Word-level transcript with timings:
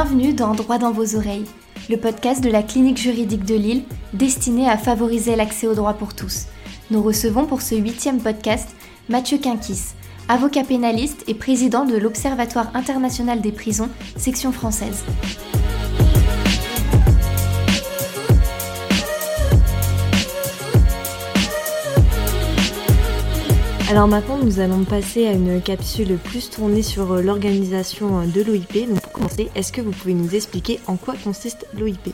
Bienvenue 0.00 0.32
dans 0.32 0.54
Droit 0.54 0.78
dans 0.78 0.92
vos 0.92 1.16
oreilles, 1.16 1.44
le 1.90 1.96
podcast 1.96 2.40
de 2.40 2.48
la 2.48 2.62
clinique 2.62 2.98
juridique 2.98 3.44
de 3.44 3.56
Lille 3.56 3.82
destiné 4.12 4.70
à 4.70 4.78
favoriser 4.78 5.34
l'accès 5.34 5.66
au 5.66 5.74
droit 5.74 5.94
pour 5.94 6.14
tous. 6.14 6.46
Nous 6.92 7.02
recevons 7.02 7.46
pour 7.46 7.62
ce 7.62 7.74
huitième 7.74 8.20
podcast 8.20 8.68
Mathieu 9.08 9.38
Quinquis, 9.38 9.94
avocat 10.28 10.62
pénaliste 10.62 11.24
et 11.26 11.34
président 11.34 11.84
de 11.84 11.96
l'Observatoire 11.96 12.70
international 12.74 13.40
des 13.40 13.50
prisons, 13.50 13.88
section 14.16 14.52
française. 14.52 15.02
Alors 23.90 24.06
maintenant, 24.06 24.36
nous 24.36 24.60
allons 24.60 24.84
passer 24.84 25.26
à 25.26 25.32
une 25.32 25.62
capsule 25.62 26.18
plus 26.22 26.50
tournée 26.50 26.82
sur 26.82 27.10
euh, 27.10 27.22
l'organisation 27.22 28.20
euh, 28.20 28.26
de 28.26 28.42
l'OIP. 28.42 28.86
Donc 28.86 29.00
pour 29.00 29.12
commencer, 29.12 29.50
est-ce 29.54 29.72
que 29.72 29.80
vous 29.80 29.92
pouvez 29.92 30.12
nous 30.12 30.34
expliquer 30.34 30.78
en 30.86 30.96
quoi 30.96 31.14
consiste 31.24 31.66
l'OIP 31.76 32.12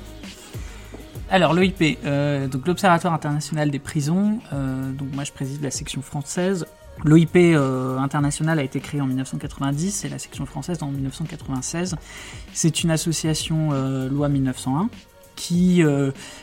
alors 1.31 1.53
l'OIP, 1.53 1.99
euh, 2.05 2.47
donc 2.47 2.67
l'Observatoire 2.69 3.13
international 3.13 3.71
des 3.71 3.81
prisons, 3.81 4.39
donc 4.53 5.09
moi 5.15 5.25
je 5.25 5.33
préside 5.33 5.63
la 5.63 5.71
section 5.71 6.01
française. 6.01 6.67
L'OIP 7.03 7.37
international 7.99 8.61
a 8.61 8.63
été 8.63 8.79
créé 8.79 9.01
en 9.01 9.07
1990 9.07 10.05
et 10.05 10.11
la 10.11 10.19
section 10.19 10.47
française 10.47 10.83
en 10.83 10.89
1996. 10.89 11.97
C'est 12.53 12.85
une 12.85 12.91
association 12.91 13.71
loi 14.09 14.29
1901 14.29 14.91
qui 15.35 15.83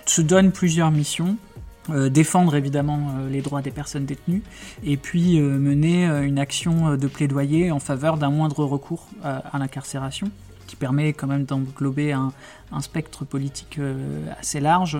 se 0.06 0.22
donne 0.22 0.52
plusieurs 0.52 0.92
missions 0.92 1.38
euh, 1.90 2.10
défendre 2.10 2.56
évidemment 2.56 3.00
euh, 3.18 3.30
les 3.30 3.42
droits 3.42 3.64
des 3.64 3.72
personnes 3.72 4.06
détenues 4.06 4.44
et 4.84 4.98
puis 4.98 5.40
euh, 5.40 5.58
mener 5.58 6.06
une 6.06 6.38
action 6.38 6.96
de 6.96 7.08
plaidoyer 7.08 7.72
en 7.72 7.80
faveur 7.80 8.18
d'un 8.18 8.30
moindre 8.30 8.64
recours 8.66 9.08
à, 9.24 9.58
l'incarcération 9.58 10.30
qui 10.68 10.76
permet 10.76 11.14
quand 11.14 11.26
même 11.26 11.46
d'englober 11.46 12.12
un, 12.12 12.32
spectre 12.82 13.26
politique 13.26 13.80
assez 14.40 14.62
large 14.62 14.98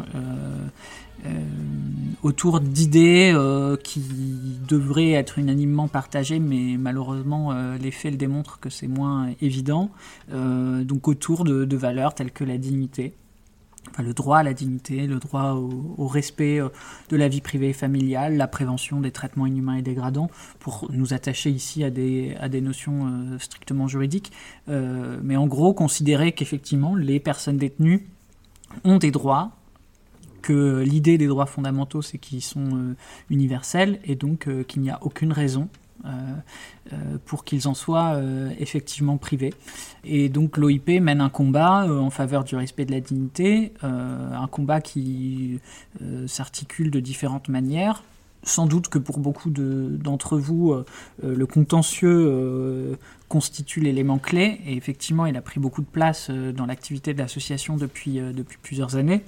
autour 2.24 2.60
d'idées 2.60 3.34
qui 3.82 4.02
devraient 4.68 5.12
être 5.12 5.40
unanimement 5.40 5.88
partagées, 5.88 6.40
mais 6.40 6.76
malheureusement 6.78 7.54
les 7.82 7.92
faits 7.92 8.12
le 8.12 8.18
démontrent 8.18 8.60
que 8.60 8.70
c'est 8.70 8.90
moins 8.90 9.30
évident. 9.40 9.90
donc 10.30 11.08
autour 11.08 11.46
de 11.46 11.78
valeurs 11.78 12.14
telles 12.16 12.32
que 12.32 12.44
la 12.44 12.58
dignité, 12.58 13.14
le 14.00 14.14
droit 14.14 14.38
à 14.38 14.44
la 14.44 14.54
dignité, 14.54 15.08
le 15.08 15.20
droit 15.20 15.52
au, 15.54 16.08
respect 16.08 16.60
euh, 16.60 16.70
de 17.10 17.18
la 17.18 17.28
vie 17.28 17.42
privée 17.42 17.70
et 17.70 17.74
familiale, 17.74 18.38
la 18.38 18.48
prévention 18.48 19.02
des 19.02 19.12
traitements 19.12 19.46
inhumains 19.46 19.76
et 19.76 19.82
dégradants, 19.82 20.30
pour 20.60 20.88
nous 20.92 21.14
attacher 21.14 21.50
ici 21.50 21.84
à 21.84 21.90
des, 21.90 22.62
notions 22.62 23.08
euh, 23.08 23.40
strictement 23.40 23.88
juridiques, 23.88 24.32
euh, 24.70 25.20
mais 25.24 25.36
en 25.36 25.48
gros 25.48 25.74
considérer 25.74 26.32
qu'effectivement 26.32 26.96
les 26.96 27.20
personnes 27.20 27.58
détenues 27.58 28.08
ont 28.84 28.98
des 28.98 29.12
droits, 29.12 29.52
que 30.42 30.82
l'idée 30.82 31.18
des 31.18 31.28
droits 31.28 31.46
fondamentaux 31.46 32.02
c'est 32.02 32.18
qu'ils 32.18 32.42
sont 32.42 32.96
universels 33.30 34.00
et 34.06 34.16
donc 34.16 34.50
qu'il 34.66 34.82
n'y 34.82 34.90
a 34.90 34.98
aucune 35.04 35.32
raison 35.32 35.70
pour 37.26 37.44
qu'ils 37.44 37.68
en 37.68 37.74
soient 37.74 38.16
euh, 38.16 38.50
effectivement 38.60 39.18
privés. 39.18 39.54
Et 40.04 40.30
donc 40.30 40.58
l'OIP 40.58 40.90
mène 41.02 41.22
un 41.22 41.30
combat 41.30 41.86
en 41.92 42.10
faveur 42.10 42.44
du 42.44 42.56
respect 42.56 42.86
de 42.86 42.92
la 42.92 43.02
dignité, 43.02 43.74
un 43.82 44.48
combat 44.48 44.82
qui 44.82 45.60
s'articule 46.28 46.92
de 46.92 47.00
différentes 47.00 47.50
manières. 47.50 48.04
Sans 48.44 48.66
doute 48.66 48.88
que 48.88 48.98
pour 48.98 49.20
beaucoup 49.20 49.52
d'entre 49.52 50.40
vous, 50.40 50.76
le 51.22 51.46
contentieux 51.46 52.98
constitue 53.30 53.80
l'élément 53.82 54.18
clé, 54.18 54.60
et 54.66 54.76
effectivement 54.76 55.28
il 55.28 55.38
a 55.38 55.42
pris 55.42 55.60
beaucoup 55.60 55.82
de 55.82 55.88
place 55.88 56.32
dans 56.32 56.66
l'activité 56.66 57.14
de 57.14 57.20
l'association 57.20 57.78
depuis 57.78 58.20
plusieurs 58.64 58.96
années. 58.96 59.24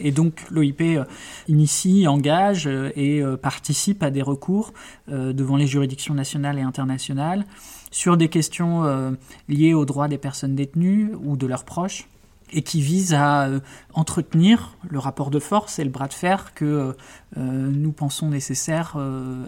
Et 0.00 0.12
donc 0.12 0.44
l'OIP 0.50 0.80
euh, 0.80 1.04
initie, 1.48 2.06
engage 2.06 2.66
euh, 2.66 2.90
et 2.96 3.20
euh, 3.22 3.36
participe 3.36 4.02
à 4.02 4.10
des 4.10 4.22
recours 4.22 4.72
devant 5.08 5.56
les 5.56 5.66
juridictions 5.66 6.14
nationales 6.14 6.58
et 6.58 6.62
internationales 6.62 7.44
sur 7.90 8.16
des 8.16 8.28
questions 8.28 9.16
liées 9.48 9.72
aux 9.72 9.86
droits 9.86 10.08
des 10.08 10.18
personnes 10.18 10.54
détenues 10.54 11.12
ou 11.22 11.36
de 11.36 11.46
leurs 11.46 11.64
proches 11.64 12.06
et 12.52 12.62
qui 12.62 12.82
visent 12.82 13.14
à 13.14 13.48
entretenir 13.94 14.76
le 14.88 14.98
rapport 14.98 15.30
de 15.30 15.38
force 15.38 15.78
et 15.78 15.84
le 15.84 15.90
bras 15.90 16.08
de 16.08 16.12
fer 16.12 16.52
que 16.54 16.94
nous 17.36 17.92
pensons 17.92 18.28
nécessaire 18.28 18.96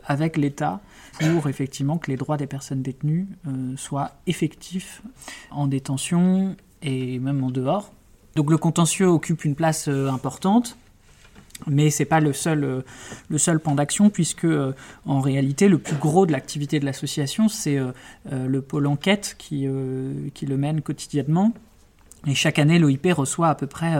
avec 0.06 0.36
l'État 0.36 0.80
pour 1.18 1.48
effectivement 1.48 1.98
que 1.98 2.10
les 2.10 2.16
droits 2.16 2.38
des 2.38 2.46
personnes 2.46 2.82
détenues 2.82 3.28
soient 3.76 4.12
effectifs 4.26 5.02
en 5.50 5.66
détention 5.66 6.56
et 6.82 7.18
même 7.18 7.44
en 7.44 7.50
dehors 7.50 7.92
donc 8.40 8.50
le 8.50 8.56
contentieux 8.56 9.06
occupe 9.06 9.44
une 9.44 9.54
place 9.54 9.86
euh, 9.86 10.08
importante. 10.08 10.78
Mais 11.66 11.90
ce 11.90 11.98
n'est 11.98 12.06
pas 12.06 12.20
le 12.20 12.32
seul, 12.32 12.64
euh, 12.64 12.80
le 13.28 13.58
pan 13.58 13.74
d'action, 13.74 14.08
puisque 14.08 14.46
euh, 14.46 14.72
en 15.04 15.20
réalité, 15.20 15.68
le 15.68 15.76
plus 15.76 15.96
gros 15.96 16.24
de 16.24 16.32
l'activité 16.32 16.80
de 16.80 16.86
l'association, 16.86 17.50
c'est 17.50 17.78
le 18.30 18.62
pôle 18.62 18.86
enquête 18.86 19.36
qui, 19.36 19.68
qui 20.32 20.46
le 20.46 20.56
mène 20.56 20.80
quotidiennement. 20.80 21.52
Et 22.26 22.34
chaque 22.34 22.58
année, 22.58 22.78
l'OIP 22.78 23.08
reçoit 23.12 23.48
à 23.48 23.54
peu 23.54 23.66
près 23.66 23.94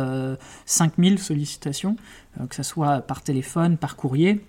5000 0.65 1.19
sollicitations, 1.19 1.97
que 2.49 2.55
ce 2.55 2.63
soit 2.63 3.03
par 3.03 3.21
téléphone, 3.21 3.77
par 3.77 3.95
courrier 3.95 4.41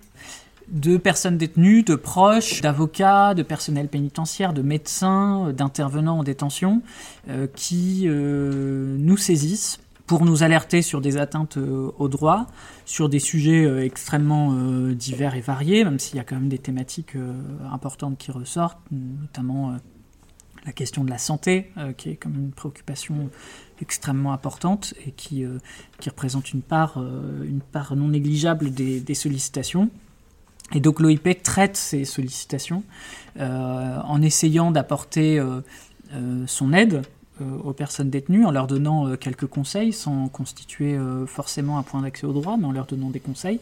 de 0.69 0.97
personnes 0.97 1.37
détenues, 1.37 1.83
de 1.83 1.95
proches, 1.95 2.61
d'avocats, 2.61 3.33
de 3.33 3.43
personnel 3.43 3.87
pénitentiaire, 3.87 4.53
de 4.53 4.61
médecins, 4.61 5.47
euh, 5.47 5.51
d'intervenants 5.51 6.19
en 6.19 6.23
détention, 6.23 6.81
euh, 7.29 7.47
qui 7.55 8.03
euh, 8.05 8.95
nous 8.97 9.17
saisissent 9.17 9.79
pour 10.07 10.25
nous 10.25 10.43
alerter 10.43 10.81
sur 10.81 10.99
des 10.99 11.15
atteintes 11.15 11.57
aux 11.57 12.07
droits, 12.09 12.47
sur 12.83 13.07
des 13.07 13.19
sujets 13.19 13.85
extrêmement 13.85 14.51
divers 14.91 15.35
et 15.35 15.39
variés, 15.39 15.85
même 15.85 15.99
s'il 15.99 16.17
y 16.17 16.19
a 16.19 16.25
quand 16.25 16.35
même 16.35 16.49
des 16.49 16.57
thématiques 16.57 17.15
importantes 17.71 18.17
qui 18.17 18.29
ressortent, 18.29 18.81
notamment 18.91 19.77
la 20.65 20.73
question 20.73 21.05
de 21.05 21.09
la 21.09 21.17
santé, 21.17 21.71
qui 21.95 22.09
est 22.09 22.17
comme 22.17 22.35
une 22.35 22.51
préoccupation 22.51 23.29
extrêmement 23.79 24.33
importante 24.33 24.93
et 25.07 25.11
qui, 25.11 25.45
représente 26.05 26.51
une 26.51 26.61
part 26.61 26.97
non 27.95 28.09
négligeable 28.09 28.73
des 28.73 29.15
sollicitations. 29.15 29.89
Et 30.73 30.79
donc 30.79 30.99
l'OIP 30.99 31.41
traite 31.43 31.75
ces 31.75 32.05
sollicitations 32.05 32.83
euh, 33.39 33.97
en 34.03 34.21
essayant 34.21 34.71
d'apporter 34.71 35.39
euh, 35.39 35.61
euh, 36.13 36.43
son 36.47 36.73
aide 36.73 37.03
aux 37.63 37.73
personnes 37.73 38.11
détenues, 38.11 38.45
en 38.45 38.51
leur 38.51 38.67
donnant 38.67 39.15
quelques 39.15 39.47
conseils, 39.47 39.93
sans 39.93 40.27
constituer 40.27 40.95
forcément 41.25 41.79
un 41.79 41.81
point 41.81 42.03
d'accès 42.03 42.27
au 42.27 42.33
droit, 42.33 42.55
mais 42.55 42.67
en 42.67 42.71
leur 42.71 42.85
donnant 42.85 43.09
des 43.09 43.19
conseils. 43.19 43.59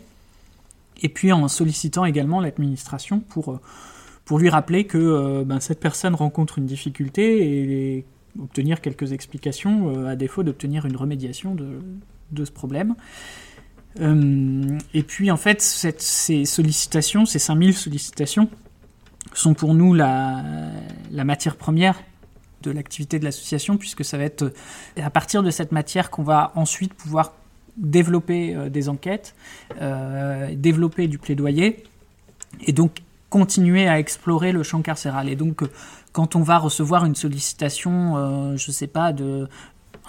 Et 1.02 1.08
puis 1.08 1.32
en 1.32 1.48
sollicitant 1.48 2.04
également 2.04 2.42
l'administration 2.42 3.22
pour, 3.22 3.58
lui 4.38 4.50
rappeler 4.50 4.84
que 4.84 5.44
ben, 5.46 5.62
cette 5.62 5.80
personne 5.80 6.14
rencontre 6.14 6.58
une 6.58 6.66
difficulté 6.66 7.96
et, 7.98 8.06
obtenir 8.38 8.82
quelques 8.82 9.14
explications 9.14 10.06
à 10.08 10.18
défaut 10.18 10.44
d'obtenir 10.44 10.86
une 10.86 10.98
remédiation 10.98 11.56
de 11.56 12.44
ce 12.46 12.52
problème. 12.52 12.96
Euh, 14.00 14.78
et 14.94 15.04
puis 15.04 15.32
en 15.32 15.38
fait, 15.38 15.62
ces 15.62 16.46
sollicitations, 16.46 17.26
ces 17.26 17.40
5000 17.40 17.74
sollicitations, 17.74 18.50
sont 19.34 19.54
pour 19.54 19.74
nous 19.74 19.94
la, 19.94 20.44
matière 21.12 21.56
première 21.56 22.02
de 22.62 22.72
l'activité 22.72 23.20
de 23.20 23.26
l'association, 23.26 23.78
puisque 23.78 24.04
ça 24.04 24.18
va 24.18 24.24
être 24.24 24.44
euh, 24.44 25.02
à 25.02 25.10
partir 25.10 25.44
de 25.44 25.52
cette 25.52 25.72
matière 25.72 26.10
qu'on 26.10 26.24
va 26.24 26.52
ensuite 26.56 26.94
pouvoir 26.94 27.34
développer 27.78 28.56
euh, 28.56 28.70
des 28.70 28.90
enquêtes, 28.90 29.36
développer 30.54 31.08
du 31.08 31.18
plaidoyer, 31.18 31.84
et 32.62 32.74
donc 32.74 33.00
continuer 33.30 33.88
à 33.88 34.00
explorer 34.00 34.52
le 34.52 34.64
champ 34.64 34.82
carcéral. 34.82 35.30
Et 35.30 35.36
donc, 35.36 35.62
quand 36.12 36.36
on 36.36 36.42
va 36.42 36.58
recevoir 36.58 37.06
une 37.06 37.16
sollicitation, 37.16 38.56
je 38.58 38.70
ne 38.70 38.74
sais 38.74 38.88
pas, 38.88 39.14
de, 39.14 39.48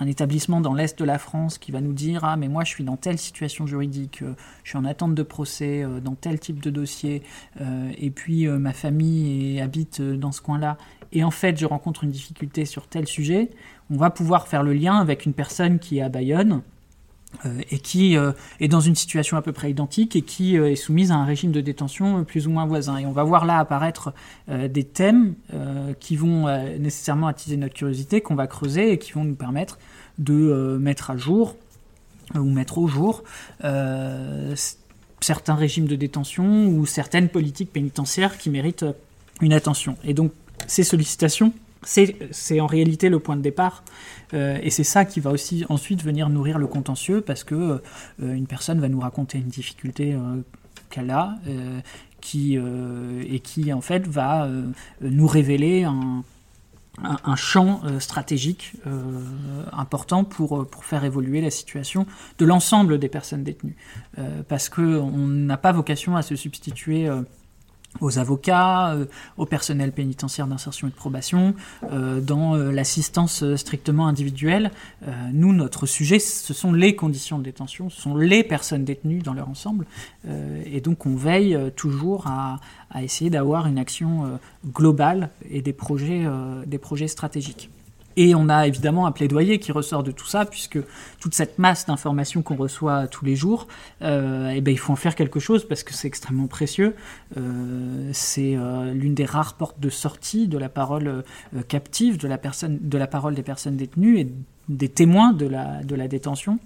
un 0.00 0.06
établissement 0.06 0.60
dans 0.60 0.72
l'Est 0.74 0.98
de 0.98 1.04
la 1.04 1.18
France 1.18 1.58
qui 1.58 1.70
va 1.70 1.80
nous 1.80 1.92
dire 1.92 2.24
Ah, 2.24 2.36
mais 2.36 2.48
moi 2.48 2.64
je 2.64 2.70
suis 2.70 2.84
dans 2.84 2.96
telle 2.96 3.18
situation 3.18 3.66
juridique, 3.66 4.22
euh, 4.22 4.34
je 4.64 4.70
suis 4.70 4.78
en 4.78 4.84
attente 4.84 5.14
de 5.14 5.22
procès, 5.22 5.84
euh, 5.84 6.00
dans 6.00 6.14
tel 6.14 6.40
type 6.40 6.60
de 6.60 6.70
dossier, 6.70 7.22
euh, 7.60 7.92
et 7.98 8.10
puis 8.10 8.48
ma 8.48 8.72
famille 8.72 9.60
habite 9.60 10.00
dans 10.00 10.32
ce 10.32 10.40
coin-là, 10.40 10.78
et 11.12 11.22
en 11.22 11.30
fait 11.30 11.58
je 11.58 11.66
rencontre 11.66 12.04
une 12.04 12.10
difficulté 12.10 12.64
sur 12.64 12.86
tel 12.86 13.06
sujet, 13.06 13.50
on 13.90 13.96
va 13.96 14.10
pouvoir 14.10 14.48
faire 14.48 14.62
le 14.62 14.72
lien 14.72 14.96
avec 14.96 15.26
une 15.26 15.34
personne 15.34 15.78
qui 15.78 15.98
est 15.98 16.02
à 16.02 16.08
Bayonne, 16.08 16.62
et 17.70 17.78
qui 17.78 18.16
euh, 18.16 18.32
est 18.58 18.68
dans 18.68 18.80
une 18.80 18.94
situation 18.94 19.36
à 19.36 19.42
peu 19.42 19.52
près 19.52 19.70
identique 19.70 20.16
et 20.16 20.22
qui 20.22 20.58
euh, 20.58 20.70
est 20.70 20.76
soumise 20.76 21.10
à 21.12 21.14
un 21.14 21.24
régime 21.24 21.52
de 21.52 21.60
détention 21.60 22.24
plus 22.24 22.46
ou 22.46 22.50
moins 22.50 22.66
voisin. 22.66 22.98
Et 22.98 23.06
on 23.06 23.12
va 23.12 23.22
voir 23.24 23.44
là 23.44 23.58
apparaître 23.58 24.12
des 24.48 24.84
thèmes 24.84 25.34
qui 26.00 26.16
vont 26.16 26.46
nécessairement 26.78 27.28
attiser 27.28 27.56
notre 27.56 27.74
curiosité, 27.74 28.20
qu'on 28.20 28.34
va 28.34 28.46
creuser 28.46 28.92
et 28.92 28.98
qui 28.98 29.12
vont 29.12 29.24
nous 29.24 29.34
permettre 29.34 29.78
de 30.18 30.76
mettre 30.80 31.10
à 31.10 31.16
jour 31.16 31.56
ou 32.34 32.44
mettre 32.44 32.78
au 32.78 32.88
jour 32.88 33.22
certains 35.20 35.54
régimes 35.54 35.86
de 35.86 35.96
détention 35.96 36.66
ou 36.66 36.86
certaines 36.86 37.28
politiques 37.28 37.72
pénitentiaires 37.72 38.38
qui 38.38 38.50
méritent 38.50 38.86
une 39.40 39.52
attention. 39.52 39.96
Et 40.04 40.14
donc 40.14 40.32
ces 40.66 40.84
sollicitations 40.84 41.52
c'est 41.82 42.60
en 42.60 42.66
réalité 42.66 43.08
le 43.08 43.18
point 43.18 43.36
de 43.36 43.42
départ. 43.42 43.84
et 44.32 44.70
c'est 44.70 44.84
ça 44.84 45.04
qui 45.04 45.20
va 45.20 45.30
aussi 45.30 45.64
ensuite 45.68 46.02
venir 46.02 46.28
nourrir 46.28 46.58
le 46.58 46.66
contentieux 46.66 47.20
parce 47.20 47.42
que 47.42 47.82
une 48.20 48.46
personne 48.46 48.80
va 48.80 48.88
nous 48.88 49.00
raconter 49.00 49.38
une 49.38 49.48
difficulté 49.48 50.14
qu'elle 50.90 51.10
a 51.10 51.38
qui, 52.20 52.56
et 52.56 53.40
qui 53.40 53.72
en 53.72 53.80
fait 53.80 54.06
va 54.06 54.48
nous 55.00 55.26
révéler 55.26 55.84
un, 55.84 56.22
un, 57.02 57.36
champ 57.36 57.80
euh, 57.84 58.00
stratégique 58.00 58.74
euh, 58.86 59.22
important 59.72 60.24
pour, 60.24 60.66
pour 60.66 60.84
faire 60.84 61.04
évoluer 61.04 61.40
la 61.40 61.50
situation 61.50 62.06
de 62.38 62.44
l'ensemble 62.44 62.98
des 62.98 63.08
personnes 63.08 63.44
détenues. 63.44 63.76
Euh, 64.18 64.42
parce 64.46 64.68
qu'on 64.68 65.10
n'a 65.10 65.56
pas 65.56 65.72
vocation 65.72 66.16
à 66.16 66.22
se 66.22 66.36
substituer 66.36 67.08
aux 68.00 68.18
avocats, 68.18 68.92
euh, 68.92 69.06
au 69.36 69.46
personnel 69.46 69.92
pénitentiaire 69.92 70.46
d'insertion 70.46 70.86
et 70.86 70.90
de 70.90 70.96
probation, 70.96 71.54
euh, 71.90 72.20
dans 72.20 72.54
euh, 72.54 72.70
l'assistance 72.70 73.44
strictement 73.56 74.06
individuelle. 74.06 74.70
nous, 75.32 75.52
notre 75.52 75.86
sujet, 75.86 76.18
ce 76.18 76.54
sont 76.54 76.72
les 76.72 76.94
conditions 76.94 77.38
de 77.38 77.44
détention, 77.44 77.90
ce 77.90 78.00
sont 78.00 78.16
les 78.16 78.44
personnes 78.44 78.84
détenues 78.84 79.20
dans 79.20 79.34
leur 79.34 79.48
ensemble. 79.48 79.86
et 80.66 80.80
donc, 80.80 81.06
on 81.06 81.14
veille 81.14 81.58
toujours 81.76 82.26
à, 82.26 82.60
à 82.90 83.02
essayer 83.02 83.30
d'avoir 83.30 83.66
une 83.66 83.78
action 83.78 84.38
globale 84.72 85.30
et 85.50 85.62
des 85.62 85.72
projets, 85.72 86.26
des 86.66 86.78
projets 86.78 87.08
stratégiques. 87.08 87.70
Et 88.22 88.34
on 88.34 88.50
a 88.50 88.66
évidemment 88.66 89.06
un 89.06 89.12
plaidoyer 89.12 89.58
qui 89.58 89.72
ressort 89.72 90.02
de 90.02 90.10
tout 90.10 90.26
ça, 90.26 90.44
puisque 90.44 90.78
toute 91.20 91.34
cette 91.34 91.58
masse 91.58 91.86
d'informations 91.86 92.42
qu'on 92.42 92.54
reçoit 92.54 93.06
tous 93.06 93.24
les 93.24 93.34
jours, 93.34 93.66
euh, 94.02 94.52
eh 94.54 94.60
ben, 94.60 94.72
il 94.72 94.76
faut 94.76 94.92
en 94.92 94.96
faire 94.96 95.14
quelque 95.14 95.40
chose 95.40 95.66
parce 95.66 95.82
que 95.84 95.94
c'est 95.94 96.06
extrêmement 96.06 96.46
précieux. 96.46 96.94
Euh, 97.38 98.10
c'est 98.12 98.56
euh, 98.56 98.92
l'une 98.92 99.14
des 99.14 99.24
rares 99.24 99.54
portes 99.54 99.80
de 99.80 99.88
sortie 99.88 100.48
de 100.48 100.58
la 100.58 100.68
parole 100.68 101.24
captive, 101.68 102.18
de 102.18 102.28
la, 102.28 102.36
personne, 102.36 102.78
de 102.82 102.98
la 102.98 103.06
parole 103.06 103.34
des 103.34 103.42
personnes 103.42 103.78
détenues 103.78 104.18
et 104.18 104.30
des 104.68 104.90
témoins 104.90 105.32
de 105.32 105.46
la, 105.46 105.82
de 105.82 105.94
la 105.94 106.06
détention. 106.06 106.58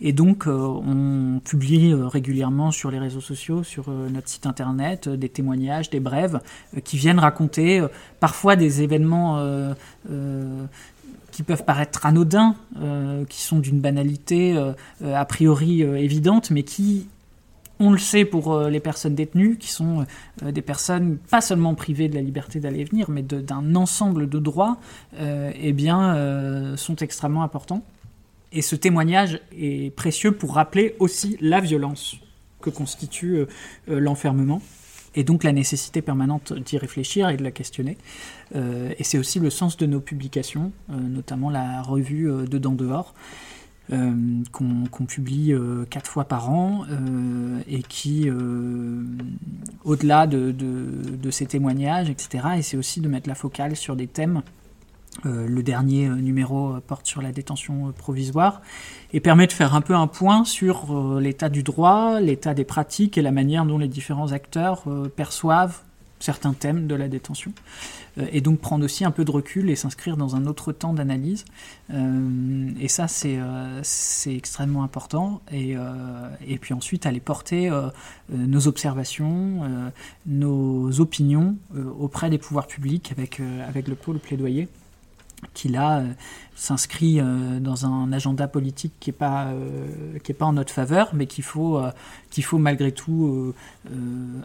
Et 0.00 0.12
donc, 0.12 0.46
on 0.46 1.40
publie 1.44 1.94
régulièrement 1.94 2.70
sur 2.72 2.90
les 2.90 2.98
réseaux 2.98 3.20
sociaux, 3.20 3.62
sur 3.62 3.90
notre 3.90 4.28
site 4.28 4.46
internet, 4.46 5.08
des 5.08 5.28
témoignages, 5.28 5.88
des 5.88 6.00
brèves 6.00 6.40
qui 6.82 6.96
viennent 6.96 7.20
raconter 7.20 7.86
parfois 8.18 8.56
des 8.56 8.82
événements 8.82 9.38
qui 11.34 11.42
peuvent 11.42 11.64
paraître 11.64 12.06
anodins, 12.06 12.54
euh, 12.80 13.24
qui 13.24 13.42
sont 13.42 13.58
d'une 13.58 13.80
banalité 13.80 14.56
euh, 14.56 14.72
euh, 15.02 15.16
a 15.16 15.24
priori 15.24 15.82
évidente, 15.82 16.52
mais 16.52 16.62
qui, 16.62 17.08
on 17.80 17.90
le 17.90 17.98
sait 17.98 18.24
pour 18.24 18.56
les 18.68 18.78
personnes 18.78 19.16
détenues, 19.16 19.58
qui 19.58 19.68
sont 19.68 20.06
des 20.44 20.62
personnes 20.62 21.16
pas 21.16 21.40
seulement 21.40 21.74
privées 21.74 22.08
de 22.08 22.14
la 22.14 22.20
liberté 22.20 22.60
d'aller 22.60 22.80
et 22.80 22.84
venir, 22.84 23.10
mais 23.10 23.22
d'un 23.22 23.74
ensemble 23.74 24.28
de 24.28 24.38
droits, 24.38 24.78
eh 25.18 25.72
bien, 25.72 26.76
sont 26.76 26.94
extrêmement 26.96 27.42
importants. 27.42 27.82
Et 28.52 28.62
ce 28.62 28.76
témoignage 28.76 29.40
est 29.58 29.92
précieux 29.96 30.30
pour 30.30 30.54
rappeler 30.54 30.94
aussi 31.00 31.36
la 31.40 31.60
violence 31.60 32.16
que 32.60 32.70
constitue 32.70 33.44
l'enfermement 33.88 34.62
et 35.14 35.24
donc 35.24 35.44
la 35.44 35.52
nécessité 35.52 36.02
permanente 36.02 36.52
d'y 36.52 36.78
réfléchir 36.78 37.28
et 37.28 37.36
de 37.36 37.42
la 37.42 37.50
questionner. 37.50 37.96
Euh, 38.54 38.92
et 38.98 39.04
c'est 39.04 39.18
aussi 39.18 39.38
le 39.40 39.50
sens 39.50 39.76
de 39.76 39.86
nos 39.86 40.00
publications, 40.00 40.72
euh, 40.90 40.94
notamment 40.98 41.50
la 41.50 41.82
revue 41.82 42.30
euh, 42.30 42.46
Dedans 42.46 42.72
Dehors, 42.72 43.14
qu'on 43.90 45.04
publie 45.06 45.54
quatre 45.90 46.10
fois 46.10 46.24
par 46.24 46.50
an 46.50 46.86
et 47.68 47.82
qui, 47.82 48.30
au-delà 49.84 50.26
de, 50.26 50.52
de, 50.52 51.30
ces 51.30 51.44
témoignages, 51.44 52.08
etc., 52.08 52.46
et 52.56 52.62
c'est 52.62 52.78
aussi 52.78 53.02
de 53.02 53.08
mettre 53.08 53.28
la 53.28 53.34
focale 53.34 53.76
sur 53.76 53.94
des 53.94 54.06
thèmes 54.06 54.40
euh, 55.26 55.46
le 55.46 55.62
dernier 55.62 56.06
euh, 56.06 56.16
numéro 56.16 56.74
euh, 56.74 56.80
porte 56.84 57.06
sur 57.06 57.22
la 57.22 57.32
détention 57.32 57.92
provisoire 57.96 58.60
et 59.12 59.20
permet 59.20 59.46
de 59.46 59.52
faire 59.52 59.74
un 59.74 59.80
peu 59.80 59.94
un 59.94 60.06
point 60.06 60.44
sur 60.44 61.20
l'état 61.20 61.48
du 61.48 61.62
droit, 61.62 62.20
l'état 62.20 62.52
des 62.52 62.64
pratiques 62.64 63.16
et 63.16 63.22
la 63.22 63.30
manière 63.30 63.64
dont 63.64 63.78
les 63.78 63.88
différents 63.88 64.32
acteurs 64.32 64.84
perçoivent 65.14 65.82
certains 66.18 66.52
thèmes 66.52 66.88
de 66.88 66.96
la 66.96 67.06
détention. 67.06 67.52
et 68.32 68.40
donc 68.40 68.58
prendre 68.58 68.84
aussi 68.84 69.04
un 69.04 69.12
peu 69.12 69.24
de 69.24 69.30
recul 69.30 69.70
et 69.70 69.76
s'inscrire 69.76 70.16
dans 70.16 70.34
un 70.34 70.46
autre 70.46 70.72
temps 70.72 70.94
d'analyse. 70.94 71.44
et 71.92 72.88
ça, 72.88 73.06
c'est 73.06 74.34
extrêmement 74.34 74.82
important. 74.82 75.42
Et, 75.52 75.76
puis 76.60 76.74
ensuite, 76.74 77.06
aller 77.06 77.20
porter 77.20 77.70
nos 78.30 78.66
observations, 78.66 79.92
nos 80.26 81.00
opinions 81.00 81.56
auprès 82.00 82.30
des 82.30 82.38
pouvoirs 82.38 82.66
publics 82.66 83.12
avec 83.16 83.38
le 83.38 83.94
pôle 83.94 84.18
plaidoyer 84.18 84.68
qui 85.52 85.68
là 85.68 86.00
euh, 86.00 86.12
s'inscrit 86.54 87.20
euh, 87.20 87.60
dans 87.60 87.86
un 87.86 88.12
agenda 88.12 88.48
politique 88.48 88.92
qui 89.00 89.10
n'est 89.10 89.16
pas, 89.16 89.46
euh, 89.46 90.18
est 90.26 90.32
pas 90.32 90.46
en 90.46 90.54
notre 90.54 90.72
faveur, 90.72 91.10
mais 91.12 91.26
qu'il 91.26 91.44
qu'il 92.30 92.44
faut 92.44 92.58
malgré 92.58 92.92
tout 92.92 93.54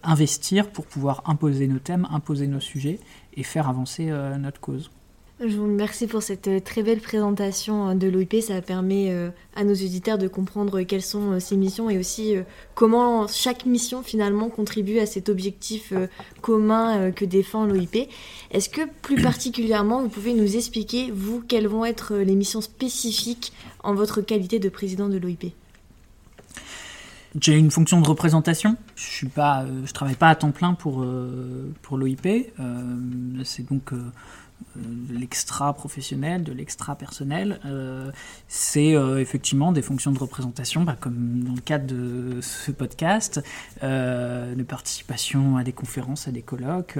investir 0.03 0.69
pour 0.69 0.85
pouvoir 0.85 1.23
imposer 1.25 1.67
nos 1.67 1.79
thèmes, 1.79 2.07
imposer 2.11 2.47
nos 2.47 2.59
sujets 2.59 2.99
et 3.35 3.43
faire 3.43 3.69
avancer 3.69 4.11
notre 4.37 4.59
cause. 4.59 4.91
Je 5.41 5.55
vous 5.55 5.63
remercie 5.63 6.05
pour 6.05 6.21
cette 6.21 6.49
euh, 6.49 6.59
très 6.59 6.83
belle 6.83 6.99
présentation 6.99 7.89
euh, 7.89 7.93
de 7.93 8.09
l'OIP. 8.09 8.41
Ça 8.41 8.61
permet 8.61 9.09
euh, 9.09 9.29
à 9.55 9.63
nos 9.63 9.73
auditeurs 9.73 10.17
de 10.17 10.27
comprendre 10.27 10.81
quelles 10.81 11.01
sont 11.01 11.39
ces 11.39 11.55
missions 11.55 11.89
et 11.89 11.97
aussi 11.97 12.35
comment 12.75 13.25
chaque 13.27 13.65
mission 13.65 14.03
finalement 14.03 14.49
contribue 14.49 14.99
à 14.99 15.05
cet 15.05 15.29
objectif 15.29 15.93
commun 16.41 17.11
que 17.11 17.23
défend 17.23 17.65
l'OIP. 17.65 18.09
Est-ce 18.51 18.69
que 18.69 18.81
plus 19.01 19.21
particulièrement, 19.21 20.01
vous 20.01 20.09
pouvez 20.09 20.33
nous 20.33 20.57
expliquer, 20.57 21.11
vous, 21.11 21.41
quelles 21.41 21.67
vont 21.67 21.85
être 21.85 22.15
les 22.15 22.35
missions 22.35 22.61
spécifiques 22.61 23.53
en 23.83 23.93
votre 23.93 24.21
qualité 24.21 24.59
de 24.59 24.69
président 24.69 25.07
de 25.07 25.17
l'OIP 25.17 25.53
j'ai 27.39 27.53
une 27.53 27.69
fonction 27.69 28.01
de 28.01 28.07
représentation. 28.07 28.75
Je 28.95 29.03
suis 29.03 29.29
travaille 29.29 30.15
pas 30.15 30.29
à 30.29 30.35
temps 30.35 30.49
plein 30.49 30.73
pour 30.73 31.05
pour 31.83 31.97
l'OIP. 31.97 32.51
c'est 33.43 33.69
donc 33.69 33.91
de 34.75 35.17
l'extra 35.17 35.73
professionnel, 35.73 36.43
de 36.43 36.53
l'extra 36.53 36.95
personnel, 36.95 37.59
euh, 37.65 38.11
c'est 38.47 38.95
euh, 38.95 39.19
effectivement 39.19 39.71
des 39.71 39.81
fonctions 39.81 40.11
de 40.11 40.19
représentation, 40.19 40.83
bah, 40.83 40.95
comme 40.99 41.43
dans 41.43 41.53
le 41.53 41.61
cadre 41.61 41.87
de 41.87 42.39
ce 42.41 42.71
podcast, 42.71 43.41
euh, 43.83 44.55
de 44.55 44.63
participation 44.63 45.57
à 45.57 45.63
des 45.63 45.73
conférences, 45.73 46.27
à 46.27 46.31
des 46.31 46.41
colloques, 46.41 46.97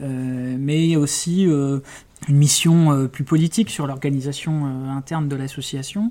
mais 0.00 0.96
aussi 0.96 1.44
une 1.44 2.36
mission 2.36 3.08
plus 3.08 3.24
politique 3.24 3.70
sur 3.70 3.86
l'organisation 3.86 4.66
interne 4.90 5.28
de 5.28 5.36
l'association 5.36 6.10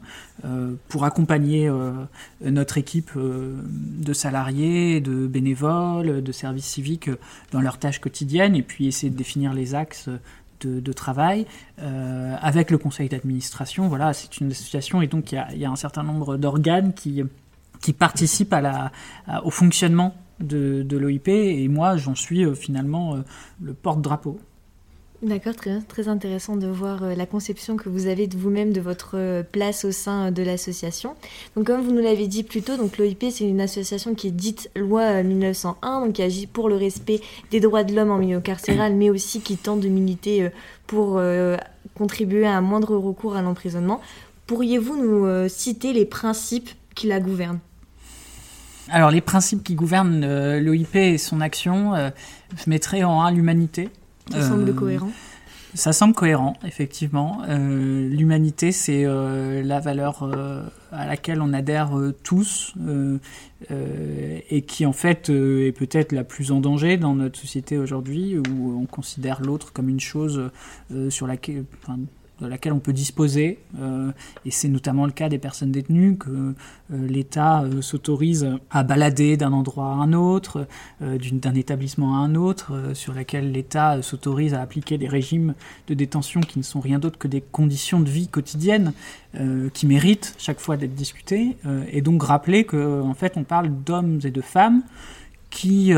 pour 0.87 1.03
accompagner 1.03 1.71
notre 2.41 2.77
équipe 2.77 3.11
de 3.15 4.13
salariés, 4.13 5.01
de 5.01 5.27
bénévoles, 5.27 6.23
de 6.23 6.31
services 6.31 6.65
civiques 6.65 7.09
dans 7.51 7.61
leurs 7.61 7.77
tâches 7.77 7.99
quotidiennes 7.99 8.55
et 8.55 8.63
puis 8.63 8.87
essayer 8.87 9.09
de 9.09 9.17
définir 9.17 9.53
les 9.53 9.75
axes 9.75 10.09
de, 10.61 10.93
travail 10.93 11.45
euh, 11.79 12.35
avec 12.41 12.71
le 12.71 12.77
conseil 12.77 13.09
d'administration. 13.09 13.87
Voilà, 13.87 14.13
c'est 14.13 14.39
une 14.39 14.51
association 14.51 15.01
et 15.01 15.07
donc 15.07 15.31
il 15.31 15.43
y 15.55 15.65
a, 15.65 15.69
un 15.69 15.75
certain 15.75 16.03
nombre 16.03 16.37
d'organes 16.37 16.93
qui, 16.93 17.23
participent 17.93 18.55
au 19.43 19.49
fonctionnement 19.49 20.15
de, 20.39 20.83
de 20.83 20.97
l'OIP 20.97 21.27
et 21.29 21.67
moi 21.67 21.97
j'en 21.97 22.15
suis 22.15 22.45
euh, 22.45 22.53
finalement 22.53 23.15
euh, 23.15 23.21
le 23.61 23.73
porte-drapeau. 23.73 24.39
D'accord, 25.23 25.55
très, 25.55 25.81
très 25.81 26.09
intéressant 26.09 26.57
de 26.57 26.67
voir 26.67 27.01
euh, 27.01 27.15
la 27.15 27.25
conception 27.25 27.75
que 27.75 27.89
vous 27.89 28.05
avez 28.05 28.27
de 28.27 28.37
vous-même 28.37 28.71
de 28.71 28.81
votre 28.81 29.15
euh, 29.15 29.41
place 29.41 29.83
au 29.83 29.91
sein 29.91 30.29
de 30.29 30.43
l'association. 30.43 31.15
Donc 31.55 31.65
comme 31.65 31.81
vous 31.81 31.91
nous 31.91 32.03
l'avez 32.03 32.27
dit 32.27 32.43
plus 32.43 32.61
tôt, 32.61 32.73
l'OIP 32.77 33.25
c'est 33.31 33.49
une 33.49 33.59
association 33.59 34.13
qui 34.13 34.27
est 34.27 34.31
dite 34.31 34.69
loi 34.75 35.23
1901, 35.23 36.01
donc 36.01 36.13
qui 36.13 36.21
agit 36.21 36.45
pour 36.45 36.69
le 36.69 36.75
respect 36.75 37.19
des 37.49 37.59
droits 37.59 37.83
de 37.83 37.95
l'homme 37.95 38.11
en 38.11 38.19
milieu 38.19 38.39
carcéral, 38.41 38.93
mais 38.93 39.09
aussi 39.09 39.41
qui 39.41 39.57
tente 39.57 39.79
de 39.79 39.87
militer 39.87 40.43
euh, 40.43 40.49
pour 40.85 41.19
contribuer 41.95 42.45
à 42.45 42.55
un 42.55 42.61
moindre 42.61 42.95
recours 42.95 43.35
à 43.35 43.41
l'emprisonnement. 43.41 43.99
Pourriez-vous 44.45 44.95
nous 44.95 45.49
citer 45.49 45.91
les 45.91 46.05
principes 46.05 46.69
qui 46.95 47.07
la 47.07 47.19
gouvernent? 47.19 47.59
Alors 48.89 49.11
les 49.11 49.19
principes 49.19 49.63
qui 49.63 49.75
gouvernent 49.75 50.57
l'OIP 50.59 50.95
et 50.95 51.17
son 51.17 51.41
action, 51.41 51.93
je 52.55 52.69
mettrais 52.69 53.03
en 53.03 53.21
un 53.21 53.31
l'humanité, 53.31 53.89
ça 54.31 54.41
semble 54.41 54.69
euh, 54.69 54.73
cohérent. 54.73 55.11
Ça 55.73 55.93
semble 55.93 56.13
cohérent, 56.13 56.53
effectivement. 56.65 57.41
Euh, 57.47 58.09
l'humanité, 58.09 58.71
c'est 58.71 59.03
euh, 59.05 59.61
la 59.61 59.79
valeur 59.79 60.29
à 60.91 61.05
laquelle 61.05 61.41
on 61.41 61.53
adhère 61.53 61.91
tous 62.23 62.73
et 63.69 64.61
qui, 64.61 64.85
en 64.85 64.93
fait, 64.93 65.29
est 65.29 65.77
peut-être 65.77 66.13
la 66.13 66.23
plus 66.23 66.51
en 66.51 66.61
danger 66.61 66.97
dans 66.97 67.15
notre 67.15 67.39
société 67.39 67.77
aujourd'hui, 67.77 68.37
où 68.37 68.79
on 68.81 68.85
considère 68.85 69.41
l'autre 69.41 69.73
comme 69.73 69.89
une 69.89 69.99
chose 69.99 70.49
sur 71.09 71.27
laquelle, 71.27 71.65
de 72.41 72.47
laquelle 72.47 72.73
on 72.73 72.79
peut 72.79 72.93
disposer, 72.93 73.59
euh, 73.79 74.11
et 74.45 74.51
c'est 74.51 74.69
notamment 74.69 75.05
le 75.05 75.11
cas 75.11 75.29
des 75.29 75.39
personnes 75.39 75.71
détenues, 75.71 76.17
que 76.17 76.29
euh, 76.29 76.53
l'État 77.07 77.63
euh, 77.63 77.81
s'autorise 77.81 78.47
à 78.69 78.83
balader 78.83 79.37
d'un 79.37 79.53
endroit 79.53 79.87
à 79.87 79.95
un 79.95 80.13
autre, 80.13 80.67
d'un 81.01 81.55
établissement 81.55 82.15
à 82.15 82.19
un 82.19 82.35
autre, 82.35 82.91
sur 82.93 83.13
laquelle 83.13 83.51
l'État 83.51 84.01
s'autorise 84.01 84.53
à 84.53 84.61
appliquer 84.61 84.97
des 84.97 85.07
régimes 85.07 85.53
de 85.87 85.93
détention 85.93 86.41
qui 86.41 86.59
ne 86.59 86.63
sont 86.63 86.79
rien 86.79 86.99
d'autre 86.99 87.17
que 87.17 87.27
des 87.27 87.41
conditions 87.41 87.99
de 87.99 88.09
vie 88.09 88.27
quotidiennes 88.27 88.93
qui 89.73 89.85
méritent 89.85 90.35
chaque 90.37 90.59
fois 90.59 90.77
d'être 90.77 90.95
discutées, 90.95 91.57
et 91.91 92.01
donc 92.01 92.23
rappeler 92.23 92.63
qu'en 92.63 93.09
en 93.09 93.13
fait 93.13 93.33
on 93.37 93.43
parle 93.43 93.69
d'hommes 93.69 94.19
et 94.23 94.31
de 94.31 94.41
femmes 94.41 94.83
qui, 95.49 95.93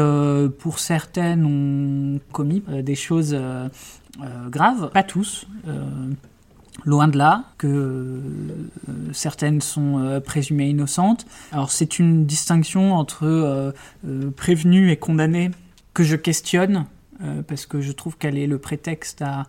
pour 0.60 0.80
certaines, 0.80 1.46
ont 1.46 2.20
commis 2.32 2.64
des 2.68 2.96
choses 2.96 3.38
graves, 4.50 4.90
pas 4.92 5.04
tous. 5.04 5.46
Loin 6.86 7.08
de 7.08 7.18
là, 7.18 7.46
que 7.58 7.68
euh, 7.68 8.22
certaines 9.12 9.62
sont 9.62 10.00
euh, 10.00 10.20
présumées 10.20 10.70
innocentes. 10.70 11.26
Alors 11.52 11.72
c'est 11.72 12.00
une 12.00 12.26
distinction 12.26 12.94
entre 12.94 13.26
euh, 13.26 13.72
prévenu 14.36 14.92
et 14.92 14.98
condamné 14.98 15.52
que 15.94 16.04
je 16.04 16.16
questionne, 16.16 16.86
parce 17.48 17.66
que 17.66 17.82
je 17.82 17.92
trouve 17.92 18.18
qu'elle 18.18 18.38
est 18.38 18.48
le 18.48 18.60
prétexte 18.60 19.22
à, 19.22 19.46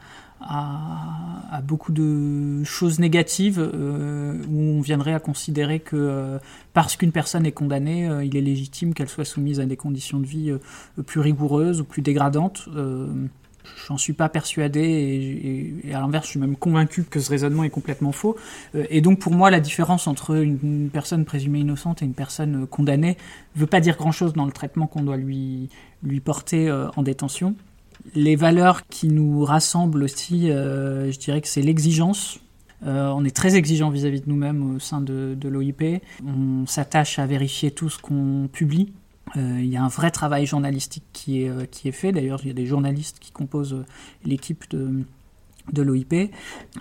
beaucoup 1.63 1.93
de 1.93 2.65
choses 2.65 2.99
négatives, 2.99 3.61
où 3.61 4.61
on 4.61 4.81
viendrait 4.81 5.15
à 5.15 5.21
considérer 5.21 5.79
que 5.79 6.41
parce 6.73 6.97
qu'une 6.97 7.13
personne 7.13 7.47
est 7.47 7.53
condamnée, 7.53 8.11
il 8.25 8.37
est 8.37 8.41
légitime 8.41 8.93
qu'elle 8.93 9.09
soit 9.09 9.25
soumise 9.25 9.61
à 9.61 9.67
des 9.67 9.77
conditions 9.77 10.19
de 10.19 10.27
vie 10.27 10.53
plus 11.07 11.21
rigoureuses 11.21 11.81
ou 11.81 11.85
plus 11.85 12.03
dégradantes 12.03 12.69
j'en 13.87 13.99
suis 13.99 14.13
pas 14.13 14.29
persuadé 14.29 15.81
et, 15.85 15.95
à 15.95 16.01
l'inverse, 16.01 16.27
je 16.27 16.31
suis 16.31 16.41
même 16.41 16.57
convaincu 16.57 17.05
que 17.05 17.21
ce 17.21 17.31
raisonnement 17.31 17.65
est 17.65 17.71
complètement 17.71 18.13
faux. 18.13 18.37
Euh, 18.75 18.87
et 18.91 19.01
donc 19.01 19.19
pour 19.19 19.33
moi, 19.33 19.51
la 19.51 19.61
différence 19.61 20.07
entre 20.07 20.37
une, 20.37 20.91
personne 20.93 21.25
présumée 21.25 21.61
innocente 21.61 22.03
et 22.03 22.05
une 22.05 22.15
personne 22.15 22.67
condamnée 22.67 23.17
ne 23.57 23.61
veut 23.61 23.67
pas 23.67 23.81
dire 23.81 23.97
grand-chose 23.97 24.33
dans 24.33 24.47
le 24.47 24.53
traitement 24.53 24.87
qu'on 24.87 25.03
doit 25.03 25.17
lui, 25.17 25.69
porter 26.25 26.69
euh, 26.69 26.89
en 26.97 27.03
détention. 27.03 27.55
Les 28.15 28.37
valeurs 28.37 28.87
qui 28.87 29.09
nous 29.09 29.45
rassemblent 29.45 30.03
aussi, 30.03 30.51
euh, 30.51 31.11
je 31.13 31.19
dirais 31.19 31.41
que 31.41 31.49
c'est 31.49 31.63
l'exigence. 31.63 32.41
on 32.83 33.25
est 33.25 33.37
très 33.37 33.57
exigeant 33.57 33.91
vis-à-vis 33.91 34.23
de 34.23 34.29
nous-mêmes 34.29 34.77
au 34.77 34.79
sein 34.79 35.03
de 35.03 35.49
l'OIP. 35.49 36.03
On 36.27 36.67
s'attache 36.67 37.19
à 37.19 37.27
vérifier 37.27 37.71
tout 37.71 37.91
ce 37.91 37.99
qu'on 37.99 38.49
publie. 38.51 38.93
Euh, 39.37 39.61
il 39.61 39.67
y 39.67 39.77
a 39.77 39.83
un 39.83 39.89
vrai 39.89 40.11
travail 40.11 40.47
journalistique 40.47 41.05
qui 41.13 41.43
est, 41.43 41.49
euh, 41.49 41.65
qui 41.67 41.89
est 41.89 41.93
fait. 41.93 42.13
D'ailleurs, 42.13 42.41
il 42.43 42.49
y 42.49 42.51
a 42.51 42.55
des 42.55 42.67
journalistes 42.67 43.19
qui 43.21 43.31
composent 43.31 43.75
euh, 43.75 43.87
l'équipe 44.25 44.69
de, 44.71 45.05
de 45.73 45.83
l'OIP. 45.83 46.31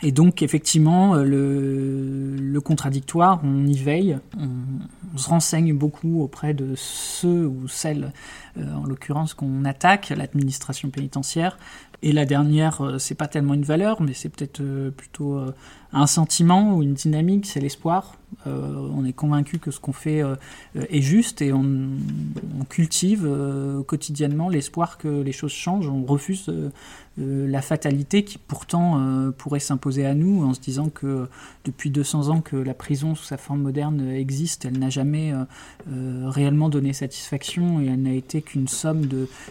Et 0.01 0.11
donc, 0.11 0.41
effectivement, 0.41 1.15
le, 1.15 2.35
le, 2.35 2.61
contradictoire, 2.61 3.39
on 3.43 3.67
y 3.67 3.77
veille, 3.77 4.17
on, 4.37 5.17
se 5.17 5.29
renseigne 5.29 5.73
beaucoup 5.73 6.21
auprès 6.21 6.53
de 6.53 6.73
ceux 6.75 7.45
ou 7.45 7.67
celles, 7.67 8.13
en 8.57 8.85
l'occurrence, 8.85 9.33
qu'on 9.33 9.65
attaque, 9.65 10.09
l'administration 10.09 10.89
pénitentiaire. 10.89 11.57
Et 12.01 12.11
la 12.11 12.25
dernière, 12.25 12.95
c'est 12.97 13.15
pas 13.15 13.27
tellement 13.27 13.53
une 13.53 13.63
valeur, 13.63 14.01
mais 14.01 14.13
c'est 14.13 14.29
peut-être 14.29 14.61
plutôt 14.91 15.39
un 15.91 16.07
sentiment 16.07 16.75
ou 16.75 16.83
une 16.83 16.93
dynamique, 16.93 17.45
c'est 17.45 17.59
l'espoir. 17.59 18.15
Euh, 18.45 18.87
on 18.93 19.05
est 19.05 19.13
convaincu 19.13 19.57
que 19.57 19.71
ce 19.71 19.79
qu'on 19.79 19.91
fait 19.91 20.21
euh, 20.21 20.35
est 20.75 21.01
juste 21.01 21.41
et 21.41 21.51
on, 21.51 21.89
cultive 22.69 23.25
euh, 23.25 23.81
quotidiennement 23.81 24.49
l'espoir 24.49 24.99
que 24.99 25.07
les 25.07 25.31
choses 25.31 25.51
changent. 25.51 25.89
On 25.89 26.03
refuse 26.05 26.51
la 27.17 27.61
fatalité 27.61 28.23
qui 28.23 28.37
pourtant 28.37 29.31
pourrait 29.37 29.59
s'imposer 29.59 30.05
à 30.05 30.13
nous 30.13 30.45
en 30.45 30.53
se 30.53 30.61
disant 30.61 30.87
que 30.87 31.27
depuis 31.65 31.89
200 31.89 32.29
ans 32.29 32.39
que 32.39 32.55
la 32.55 32.73
prison 32.73 33.13
sous 33.13 33.25
sa 33.25 33.35
forme 33.35 33.61
moderne 33.61 34.09
existe, 34.09 34.63
elle 34.63 34.79
n'a 34.79 34.89
jamais 34.89 35.33
réellement 35.89 36.69
donné 36.69 36.93
satisfaction 36.93 37.81
et 37.81 37.87
elle 37.87 38.03
n'a 38.03 38.13
été 38.13 38.41
qu'une 38.41 38.69
somme 38.69 39.05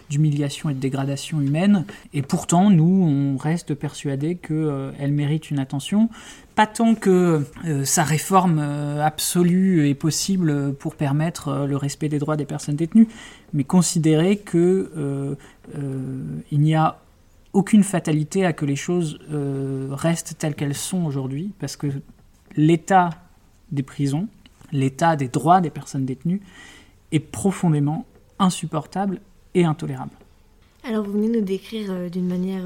d'humiliation 0.09 0.71
et 0.71 0.75
de 0.75 0.81
dégradation 0.81 1.43
humaine. 1.43 1.85
Et 2.15 2.23
pourtant, 2.39 2.71
nous, 2.71 3.03
on 3.05 3.37
reste 3.37 3.75
persuadés 3.75 4.37
qu'elle 4.37 5.11
mérite 5.11 5.51
une 5.51 5.59
attention 5.59 6.09
pas 6.55 6.69
tant 6.69 6.95
que 6.95 7.45
euh, 7.65 7.85
sa 7.85 8.05
réforme 8.05 8.61
euh, 8.61 9.05
absolue 9.05 9.89
est 9.89 9.97
possible 9.97 10.73
pour 10.75 10.95
permettre 10.95 11.49
euh, 11.49 11.67
le 11.67 11.77
respect 11.77 12.09
des 12.09 12.21
droits 12.21 12.37
des 12.37 12.45
personnes 12.45 12.77
détenues, 12.77 13.09
mais 13.53 13.65
considérer 13.65 14.37
que 14.37 15.37
il 16.53 16.61
n'y 16.61 16.77
a 16.77 17.01
aucune 17.53 17.83
fatalité 17.83 18.47
à 18.47 18.53
que 18.53 18.65
les 18.65 18.77
choses 18.77 19.19
restent 19.91 20.39
telles 20.39 20.55
qu'elles 20.55 20.77
sont 20.77 21.05
aujourd'hui, 21.05 21.53
parce 21.59 21.77
que 21.77 21.89
l'état 22.57 23.11
des 23.73 23.83
prisons, 23.83 24.29
l'état 24.71 25.17
des 25.17 25.29
droits 25.29 25.61
des 25.61 25.71
personnes 25.71 26.07
détenues 26.07 26.41
est 27.11 27.21
profondément 27.21 28.07
insupportable 28.39 29.21
et 29.55 29.65
intolérable. 29.65 30.13
Alors 30.89 31.05
vous 31.05 31.13
venez 31.13 31.29
nous 31.29 31.45
décrire 31.45 32.11
d'une 32.11 32.27
manière 32.27 32.65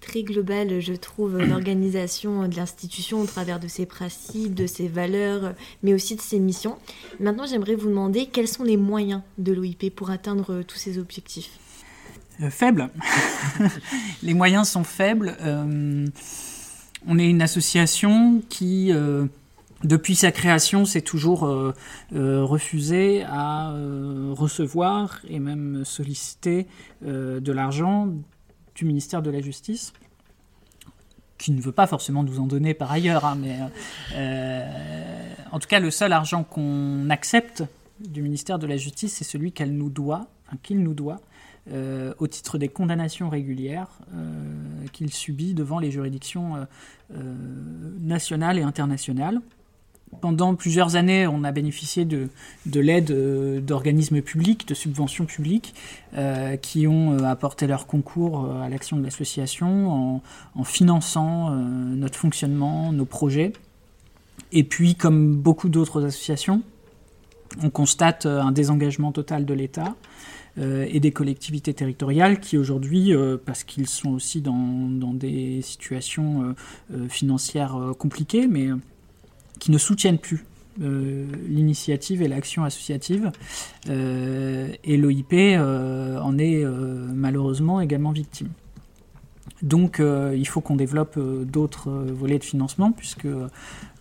très 0.00 0.22
globale, 0.22 0.80
je 0.80 0.94
trouve, 0.94 1.36
l'organisation 1.44 2.48
de 2.48 2.56
l'institution 2.56 3.20
au 3.20 3.26
travers 3.26 3.60
de 3.60 3.68
ses 3.68 3.84
principes, 3.84 4.54
de 4.54 4.66
ses 4.66 4.88
valeurs, 4.88 5.52
mais 5.82 5.92
aussi 5.92 6.16
de 6.16 6.22
ses 6.22 6.38
missions. 6.38 6.78
Maintenant, 7.20 7.44
j'aimerais 7.46 7.74
vous 7.74 7.90
demander 7.90 8.24
quels 8.24 8.48
sont 8.48 8.64
les 8.64 8.78
moyens 8.78 9.20
de 9.36 9.52
l'OIP 9.52 9.94
pour 9.94 10.08
atteindre 10.08 10.62
tous 10.62 10.78
ces 10.78 10.98
objectifs? 10.98 11.50
Euh, 12.42 12.48
Faibles. 12.48 12.88
les 14.22 14.32
moyens 14.32 14.66
sont 14.66 14.84
faibles. 14.84 15.36
Euh, 15.42 16.06
on 17.06 17.18
est 17.18 17.28
une 17.28 17.42
association 17.42 18.42
qui... 18.48 18.92
Euh, 18.92 19.26
depuis 19.84 20.16
sa 20.16 20.32
création, 20.32 20.84
s'est 20.84 21.02
toujours 21.02 21.40
refusé 22.12 23.22
à 23.22 23.72
recevoir 24.32 25.20
et 25.28 25.38
même 25.38 25.84
solliciter 25.84 26.66
de 27.02 27.52
l'argent 27.52 28.08
du 28.74 28.84
ministère 28.84 29.22
de 29.22 29.30
la 29.30 29.40
Justice 29.40 29.92
qui 31.38 31.52
ne 31.52 31.60
veut 31.60 31.72
pas 31.72 31.86
forcément 31.86 32.24
nous 32.24 32.40
en 32.40 32.46
donner 32.46 32.74
par 32.74 32.90
ailleurs, 32.90 33.24
hein, 33.24 33.38
mais 33.40 33.58
euh, 34.14 35.34
en 35.52 35.58
tout 35.58 35.68
cas 35.68 35.80
le 35.80 35.90
seul 35.90 36.12
argent 36.12 36.44
qu'on 36.44 37.08
accepte 37.10 37.62
du 38.00 38.22
ministère 38.22 38.58
de 38.58 38.66
la 38.66 38.76
Justice, 38.76 39.14
c'est 39.14 39.24
celui 39.24 39.52
qu'elle 39.52 39.72
nous 39.72 39.90
doit, 39.90 40.26
qu'il 40.62 40.80
nous 40.82 40.94
doit, 40.94 41.20
euh, 41.72 42.12
au 42.18 42.26
titre 42.26 42.58
des 42.58 42.68
condamnations 42.68 43.28
régulières 43.28 43.88
euh, 44.14 44.86
qu'il 44.92 45.12
subit 45.12 45.54
devant 45.54 45.78
les 45.78 45.90
juridictions 45.90 46.66
nationales 48.00 48.58
et 48.58 48.62
internationales. 48.62 49.40
Pendant 50.20 50.54
plusieurs 50.54 50.96
années, 50.96 51.26
on 51.26 51.44
a 51.44 51.52
bénéficié 51.52 52.04
de, 52.04 52.28
l'aide 52.74 53.10
euh, 53.10 53.60
d'organismes 53.60 54.22
publics, 54.22 54.66
de 54.66 54.74
subventions 54.74 55.26
publiques, 55.26 55.74
euh, 56.16 56.56
qui 56.56 56.86
ont 56.86 57.12
euh, 57.12 57.24
apporté 57.24 57.66
leur 57.66 57.86
concours 57.86 58.50
à 58.50 58.68
l'action 58.68 58.96
de 58.96 59.04
l'association 59.04 60.22
en, 60.54 60.64
finançant 60.64 61.50
notre 61.50 62.18
fonctionnement, 62.18 62.92
nos 62.92 63.04
projets. 63.04 63.52
Et 64.52 64.64
puis, 64.64 64.94
comme 64.94 65.36
beaucoup 65.36 65.68
d'autres 65.68 66.04
associations, 66.04 66.62
on 67.62 67.70
constate 67.70 68.26
un 68.26 68.52
désengagement 68.52 69.12
total 69.12 69.44
de 69.44 69.54
l'État 69.54 69.94
et 70.58 70.98
des 71.00 71.12
collectivités 71.12 71.72
territoriales 71.72 72.40
qui 72.40 72.58
aujourd'hui, 72.58 73.14
parce 73.46 73.62
qu'ils 73.62 73.86
sont 73.86 74.10
aussi 74.10 74.40
dans, 74.40 74.88
dans 74.90 75.14
des 75.14 75.62
situations 75.62 76.54
financières 77.08 77.78
compliquées, 77.98 78.48
mais 78.48 78.68
qui 79.58 79.70
ne 79.70 79.78
soutiennent 79.78 80.18
plus 80.18 80.44
euh, 80.80 81.26
l'initiative 81.48 82.22
et 82.22 82.28
l'action 82.28 82.62
associative. 82.62 83.32
Euh, 83.88 84.68
et 84.84 84.96
l'OIP 84.96 85.32
euh, 85.32 86.20
en 86.20 86.38
est 86.38 86.64
malheureusement 86.64 87.80
également 87.80 88.12
victime. 88.12 88.48
Donc 89.62 90.00
il 90.00 90.46
faut 90.46 90.60
qu'on 90.60 90.76
développe 90.76 91.18
d'autres 91.18 91.90
volets 91.90 92.38
de 92.38 92.44
financement, 92.44 92.92
puisque 92.92 93.28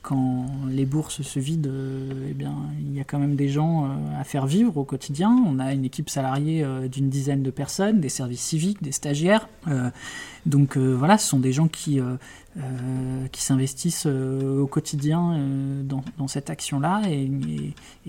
quand 0.01 0.46
les 0.70 0.86
bourses 0.86 1.22
se 1.22 1.39
vident, 1.39 1.70
eh 2.30 2.34
bien, 2.34 2.54
il 2.80 2.96
y 2.96 3.01
a 3.01 3.04
quand 3.04 3.20
même 3.20 3.36
des 3.36 3.50
gens 3.50 3.89
à 4.18 4.24
faire 4.24 4.46
vivre 4.46 4.77
au 4.77 4.84
quotidien. 4.84 5.44
On 5.46 5.60
a 5.60 5.74
une 5.74 5.84
équipe 5.84 6.10
salariée 6.10 6.66
d'une 6.89 7.10
dizaine 7.10 7.44
de 7.44 7.51
personnes, 7.51 8.00
des 8.00 8.10
services 8.10 8.42
civiques, 8.42 8.82
des 8.82 8.92
stagiaires. 8.92 9.50
donc 10.46 10.77
voilà, 10.77 11.18
ce 11.18 11.27
sont 11.27 11.39
des 11.39 11.51
gens 11.51 11.68
qui 11.68 12.00
euh, 12.60 13.27
qui 13.32 13.44
s'investissent 13.44 14.08
euh, 14.08 14.62
au 14.62 14.66
quotidien 14.66 15.34
euh, 15.36 15.84
dans, 15.84 16.27
cette 16.27 16.50
action-là 16.50 17.04
et, 17.08 17.30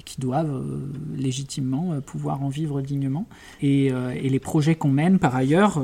qui 0.07 0.21
doivent 0.21 0.65
légitimement 1.15 2.01
pouvoir 2.01 2.43
en 2.43 2.49
vivre 2.49 2.81
dignement. 2.81 3.27
Et, 3.61 3.91
les 4.23 4.39
projets 4.39 4.75
qu'on 4.75 4.89
mène, 4.89 5.19
par 5.19 5.37
ailleurs, 5.37 5.83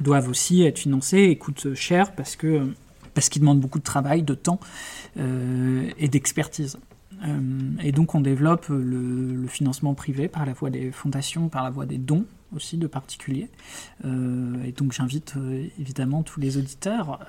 doivent 0.00 0.28
aussi 0.28 0.62
être 0.62 0.78
financés 0.78 1.24
et 1.24 1.36
coûtent 1.36 1.74
cher 1.74 2.12
parce 2.12 2.36
que 2.36 2.72
parce 3.14 3.28
qu'ils 3.28 3.40
demandent 3.40 3.60
beaucoup 3.60 3.78
de 3.78 3.84
travail, 3.84 4.22
de 4.22 4.34
temps 4.34 4.60
et 5.16 6.08
d'expertise. 6.08 6.78
et 7.82 7.90
donc 7.90 8.14
on 8.14 8.20
développe 8.20 8.66
le, 8.68 9.46
financement 9.48 9.94
privé 9.94 10.28
par 10.28 10.46
la 10.46 10.52
voie 10.52 10.70
des 10.70 10.92
fondations, 10.92 11.48
par 11.48 11.64
la 11.64 11.70
voie 11.70 11.84
des 11.86 11.98
dons, 11.98 12.26
aussi 12.54 12.76
de 12.76 12.86
particuliers. 12.86 13.48
et 14.04 14.72
donc 14.72 14.92
j'invite 14.92 15.34
évidemment 15.78 16.22
tous 16.22 16.40
les 16.40 16.56
auditeurs 16.56 17.20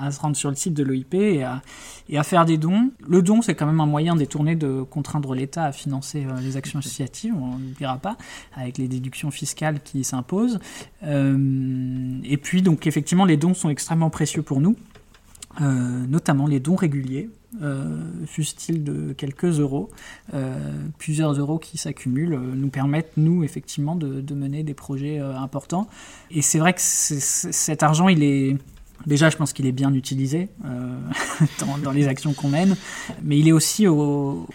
à 0.00 0.10
se 0.10 0.20
rendre 0.20 0.36
sur 0.36 0.50
le 0.50 0.56
site 0.56 0.74
de 0.74 0.82
l'OIP 0.82 1.14
et 1.14 1.44
à, 1.44 2.22
faire 2.22 2.44
des 2.44 2.58
dons. 2.58 2.90
Le 3.06 3.22
don, 3.22 3.42
c'est 3.42 3.54
quand 3.54 3.66
même 3.66 3.80
un 3.80 3.86
moyen 3.86 4.16
détourné 4.16 4.56
de 4.56 4.82
contraindre 4.82 5.34
l'État 5.34 5.64
à 5.64 5.72
financer 5.72 6.26
les 6.40 6.56
actions 6.56 6.78
associatives, 6.78 7.34
on 7.34 7.58
n'oubliera 7.58 7.98
pas, 7.98 8.16
avec 8.56 8.78
les 8.78 8.88
déductions 8.88 9.30
fiscales 9.30 9.80
qui 9.82 10.04
s'imposent. 10.04 10.58
et 11.02 12.36
puis 12.42 12.62
donc 12.62 12.86
effectivement, 12.86 13.24
les 13.24 13.36
dons 13.36 13.54
sont 13.54 13.68
extrêmement 13.68 14.10
précieux 14.10 14.42
pour 14.42 14.60
nous. 14.60 14.76
Euh, 15.60 16.06
notamment 16.06 16.46
les 16.46 16.60
dons 16.60 16.76
réguliers, 16.76 17.30
euh, 17.62 18.26
fussent-ils 18.26 18.84
de 18.84 19.14
quelques 19.14 19.58
euros, 19.58 19.88
euh, 20.34 20.58
plusieurs 20.98 21.32
euros 21.32 21.58
qui 21.58 21.78
s'accumulent, 21.78 22.34
euh, 22.34 22.54
nous 22.54 22.68
permettent, 22.68 23.12
nous, 23.16 23.42
effectivement, 23.42 23.96
de, 23.96 24.34
mener 24.34 24.62
des 24.62 24.74
projets 24.74 25.18
importants. 25.18 25.88
Et 26.30 26.42
c'est 26.42 26.58
vrai 26.58 26.74
que 26.74 26.80
cet 26.80 27.82
argent, 27.82 28.08
il 28.08 28.22
est... 28.22 28.56
Déjà, 29.06 29.30
je 29.30 29.36
pense 29.36 29.52
qu'il 29.52 29.66
est 29.66 29.72
bien 29.72 29.94
utilisé 29.94 30.48
dans, 31.82 31.90
les 31.90 32.08
actions 32.08 32.34
qu'on 32.34 32.48
mène, 32.48 32.76
mais 33.22 33.38
il 33.38 33.48
est 33.48 33.52
aussi 33.52 33.86
au, 33.86 34.46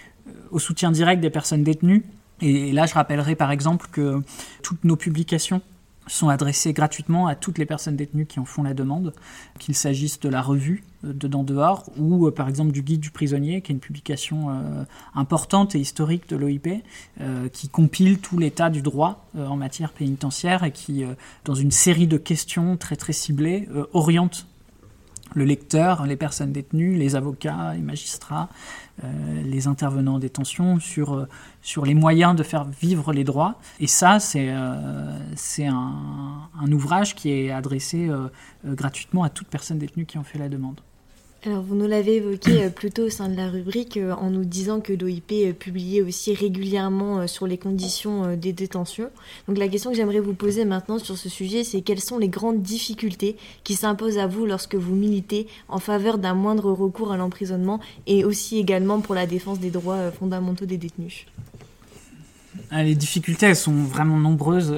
au 0.51 0.59
soutien 0.59 0.91
direct 0.91 1.21
des 1.21 1.29
personnes 1.29 1.63
détenues. 1.63 2.03
Et 2.41 2.71
là, 2.71 2.85
je 2.85 2.93
rappellerai 2.93 3.35
par 3.35 3.51
exemple 3.51 3.87
que 3.91 4.21
toutes 4.61 4.83
nos 4.83 4.95
publications 4.95 5.61
sont 6.07 6.29
adressés 6.29 6.73
gratuitement 6.73 7.27
à 7.27 7.35
toutes 7.35 7.57
les 7.57 7.65
personnes 7.65 7.95
détenues 7.95 8.25
qui 8.25 8.39
en 8.39 8.45
font 8.45 8.63
la 8.63 8.73
demande, 8.73 9.13
qu'il 9.59 9.75
s'agisse 9.75 10.19
de 10.19 10.29
la 10.29 10.41
revue 10.41 10.83
euh, 11.05 11.13
Dedans 11.13 11.43
Dehors 11.43 11.89
ou 11.97 12.27
euh, 12.27 12.31
par 12.31 12.49
exemple 12.49 12.71
du 12.71 12.81
Guide 12.81 12.99
du 12.99 13.11
prisonnier, 13.11 13.61
qui 13.61 13.71
est 13.71 13.75
une 13.75 13.79
publication 13.79 14.49
euh, 14.49 14.83
importante 15.15 15.75
et 15.75 15.79
historique 15.79 16.29
de 16.29 16.35
l'OIP, 16.35 16.83
qui 17.51 17.69
compile 17.69 18.19
tout 18.19 18.37
l'état 18.37 18.69
du 18.69 18.81
droit 18.81 19.25
en 19.37 19.55
matière 19.55 19.91
pénitentiaire 19.91 20.63
et 20.63 20.71
qui, 20.71 21.03
dans 21.45 21.55
une 21.55 21.71
série 21.71 22.07
de 22.07 22.17
questions 22.17 22.77
très 22.77 22.95
très 22.95 23.13
ciblées, 23.13 23.67
oriente 23.93 24.47
le 25.33 25.45
lecteur, 25.45 26.05
les 26.05 26.15
personnes 26.15 26.51
détenues, 26.51 26.95
les 26.95 27.15
avocats, 27.15 27.73
les 27.73 27.81
magistrats, 27.81 28.49
euh, 29.03 29.41
les 29.43 29.67
intervenants 29.67 30.15
en 30.15 30.19
détention 30.19 30.79
sur, 30.79 31.13
euh, 31.13 31.27
sur 31.61 31.85
les 31.85 31.95
moyens 31.95 32.35
de 32.35 32.43
faire 32.43 32.65
vivre 32.65 33.11
les 33.13 33.23
droits. 33.23 33.55
Et 33.79 33.87
ça, 33.87 34.19
c'est 34.19 34.49
euh, 34.49 35.17
un, 35.69 36.71
ouvrage 36.71 37.15
qui 37.15 37.31
est 37.31 37.51
adressé 37.51 38.09
gratuitement 38.65 39.23
à 39.23 39.29
toute 39.29 39.47
personne 39.47 39.77
détenue 39.77 40.05
qui 40.05 40.17
en 40.17 40.23
fait 40.23 40.37
la 40.37 40.49
demande. 40.49 40.81
Alors, 41.45 41.61
vous 41.61 41.75
nous 41.75 41.87
l'avez 41.87 42.15
évoqué 42.15 42.63
euh, 42.63 42.69
plus 42.69 42.89
tôt 42.89 43.03
au 43.03 43.09
sein 43.09 43.27
de 43.27 43.35
la 43.35 43.49
rubrique 43.49 43.97
euh, 43.97 44.13
en 44.13 44.29
nous 44.29 44.45
disant 44.45 44.79
que 44.79 44.93
l'OIP 44.93 45.33
euh, 45.33 45.51
publiait 45.51 46.01
aussi 46.01 46.33
régulièrement 46.33 47.27
sur 47.27 47.47
les 47.47 47.57
conditions 47.57 48.37
des 48.37 48.53
détentions. 48.53 49.09
Donc, 49.49 49.57
la 49.57 49.67
question 49.67 49.91
que 49.91 49.97
j'aimerais 49.97 50.21
vous 50.21 50.33
poser 50.33 50.63
maintenant 50.63 50.99
sur 50.99 51.17
ce 51.17 51.27
sujet, 51.27 51.65
c'est 51.65 51.81
quelles 51.81 51.99
sont 51.99 52.17
les 52.17 52.29
grandes 52.29 52.61
difficultés 52.61 53.35
qui 53.65 53.75
s'imposent 53.75 54.19
à 54.19 54.27
vous 54.27 54.45
lorsque 54.45 54.75
vous 54.75 54.95
militez 54.95 55.47
en 55.67 55.79
faveur 55.79 56.17
d'un 56.17 56.33
moindre 56.33 56.71
recours 56.71 57.11
à 57.11 57.17
l'emprisonnement 57.17 57.81
et 58.07 58.23
aussi 58.23 58.57
également 58.57 59.01
pour 59.01 59.13
la 59.13 59.25
défense 59.25 59.59
des 59.59 59.69
droits 59.69 60.11
fondamentaux 60.11 60.65
des 60.65 60.77
détenus? 60.77 61.25
Ah, 62.71 62.83
Les 62.83 62.95
difficultés, 62.95 63.47
elles 63.47 63.57
sont 63.57 63.83
vraiment 63.83 64.17
nombreuses. 64.17 64.73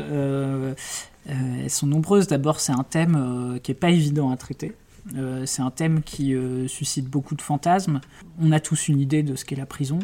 elles 1.28 1.70
sont 1.70 1.86
nombreuses. 1.88 2.26
D'abord, 2.26 2.60
c'est 2.60 2.72
un 2.72 2.84
thème 2.90 3.60
qui 3.62 3.70
n'est 3.70 3.76
pas 3.76 3.92
évident 3.92 4.32
à 4.32 4.38
traiter. 4.38 4.74
Euh, 5.16 5.46
c'est 5.46 5.62
un 5.62 5.72
thème 5.72 6.02
qui 6.02 6.34
euh, 6.34 6.68
suscite 6.68 7.08
beaucoup 7.08 7.36
de 7.36 7.42
fantasmes. 7.42 8.02
On 8.42 8.52
a 8.52 8.60
tous 8.60 8.88
une 8.88 9.00
idée 9.00 9.24
de 9.24 9.36
ce 9.36 9.46
qu'est 9.46 9.56
la 9.56 9.66
prison. 9.66 10.00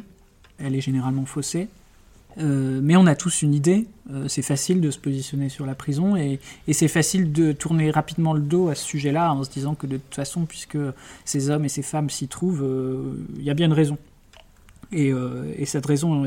Elle 0.59 0.75
est 0.75 0.81
généralement 0.81 1.25
faussée. 1.25 1.67
Euh, 2.37 2.79
mais 2.81 2.95
on 2.95 3.07
a 3.07 3.15
tous 3.15 3.41
une 3.41 3.53
idée. 3.53 3.87
c'est 4.27 4.41
facile 4.41 4.79
de 4.79 4.89
se 4.89 4.97
positionner 4.99 5.49
sur 5.49 5.65
la 5.65 5.75
prison 5.75 6.15
et, 6.15 6.39
c'est 6.71 6.87
facile 6.87 7.33
de 7.33 7.51
tourner 7.51 7.91
rapidement 7.91 8.33
le 8.33 8.41
dos 8.41 8.69
à 8.69 8.75
ce 8.75 8.85
sujet-là 8.85 9.33
en 9.33 9.43
se 9.43 9.49
disant 9.49 9.75
que 9.75 9.85
de 9.85 9.97
toute 9.97 10.15
façon, 10.15 10.45
puisque 10.45 10.77
ces 11.25 11.49
hommes 11.49 11.65
et 11.65 11.69
ces 11.69 11.81
femmes 11.81 12.09
s'y 12.09 12.27
trouvent, 12.27 12.65
il 13.37 13.43
y 13.43 13.49
a 13.49 13.53
bien 13.53 13.67
une 13.67 13.73
raison. 13.73 13.97
Et, 14.93 15.13
cette 15.65 15.85
raison 15.85 16.23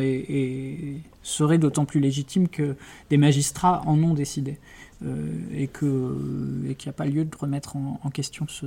serait 1.22 1.58
d'autant 1.58 1.86
plus 1.86 2.00
légitime 2.00 2.48
que 2.48 2.76
des 3.08 3.16
magistrats 3.16 3.82
en 3.86 4.02
ont 4.02 4.14
décidé. 4.14 4.58
Euh, 5.04 5.26
et 5.52 5.68
qu'il 5.68 5.88
n'y 5.88 6.88
a 6.88 6.92
pas 6.92 7.04
lieu 7.04 7.24
de 7.24 7.36
remettre 7.36 7.76
en, 7.76 8.10
question 8.10 8.46
ce, 8.48 8.66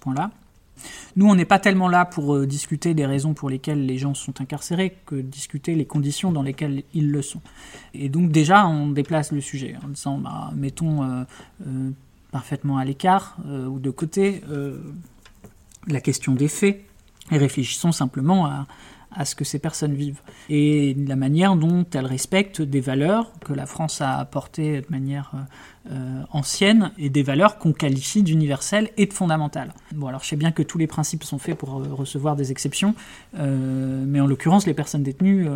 point-là. 0.00 0.30
Nous, 1.16 1.26
on 1.26 1.34
n'est 1.34 1.44
pas 1.44 1.58
tellement 1.58 1.88
là 1.88 2.04
pour 2.04 2.34
euh, 2.34 2.46
discuter 2.46 2.94
des 2.94 3.06
raisons 3.06 3.34
pour 3.34 3.48
lesquelles 3.48 3.86
les 3.86 3.96
gens 3.96 4.14
sont 4.14 4.40
incarcérés 4.40 4.96
que 5.06 5.16
discuter 5.16 5.74
les 5.74 5.86
conditions 5.86 6.30
dans 6.30 6.42
lesquelles 6.42 6.82
ils 6.94 7.10
le 7.10 7.22
sont. 7.22 7.40
Et 7.94 8.08
donc 8.08 8.30
déjà, 8.30 8.66
on 8.66 8.88
déplace 8.90 9.32
le 9.32 9.40
sujet 9.40 9.76
en 9.82 9.88
disant, 9.88 10.18
bah, 10.18 10.52
mettons 10.54 11.02
euh, 11.02 11.24
parfaitement 12.30 12.76
à 12.76 12.84
l'écart 12.84 13.38
ou 13.46 13.78
de 13.78 13.90
côté 13.90 14.42
la 15.86 16.00
question 16.00 16.34
des 16.34 16.48
faits 16.48 16.84
et 17.30 17.38
réfléchissons 17.38 17.92
simplement 17.92 18.46
à, 18.46 18.66
à 19.14 19.24
ce 19.24 19.34
que 19.34 19.44
ces 19.44 19.58
personnes 19.58 19.94
vivent 19.94 20.20
et 20.48 20.94
la 20.94 21.16
manière 21.16 21.56
dont 21.56 21.84
elles 21.92 22.06
respectent 22.06 22.62
des 22.62 22.80
valeurs 22.80 23.32
que 23.40 23.52
la 23.52 23.66
France 23.66 24.00
a 24.00 24.18
apportées 24.18 24.80
de 24.80 24.86
manière 24.90 25.32
euh, 25.34 25.92
euh, 25.92 26.22
ancienne 26.30 26.92
et 26.98 27.08
des 27.08 27.22
valeurs 27.22 27.58
qu'on 27.58 27.72
qualifie 27.72 28.22
d'universelles 28.22 28.90
et 28.96 29.06
de 29.06 29.12
fondamentales. 29.12 29.72
Bon, 29.92 30.08
alors 30.08 30.22
je 30.22 30.28
sais 30.28 30.36
bien 30.36 30.52
que 30.52 30.62
tous 30.62 30.76
les 30.76 30.86
principes 30.86 31.24
sont 31.24 31.38
faits 31.38 31.56
pour 31.56 31.80
euh, 31.80 31.88
recevoir 31.92 32.36
des 32.36 32.50
exceptions, 32.50 32.94
mais 33.34 34.20
en 34.20 34.26
l'occurrence, 34.26 34.66
les 34.66 34.74
personnes 34.74 35.02
détenues 35.02 35.46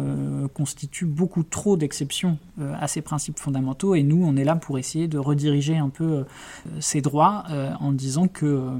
constituent 0.54 1.06
beaucoup 1.06 1.42
trop 1.42 1.76
d'exceptions 1.76 2.38
à 2.80 2.88
ces 2.88 3.02
principes 3.02 3.38
fondamentaux 3.38 3.94
et 3.94 4.02
nous, 4.02 4.24
on 4.24 4.36
est 4.36 4.44
là 4.44 4.56
pour 4.56 4.78
essayer 4.78 5.08
de 5.08 5.18
rediriger 5.18 5.76
un 5.76 5.88
peu 5.88 6.24
ces 6.80 7.00
droits 7.00 7.44
en 7.80 7.92
disant 7.92 8.28
que 8.28 8.78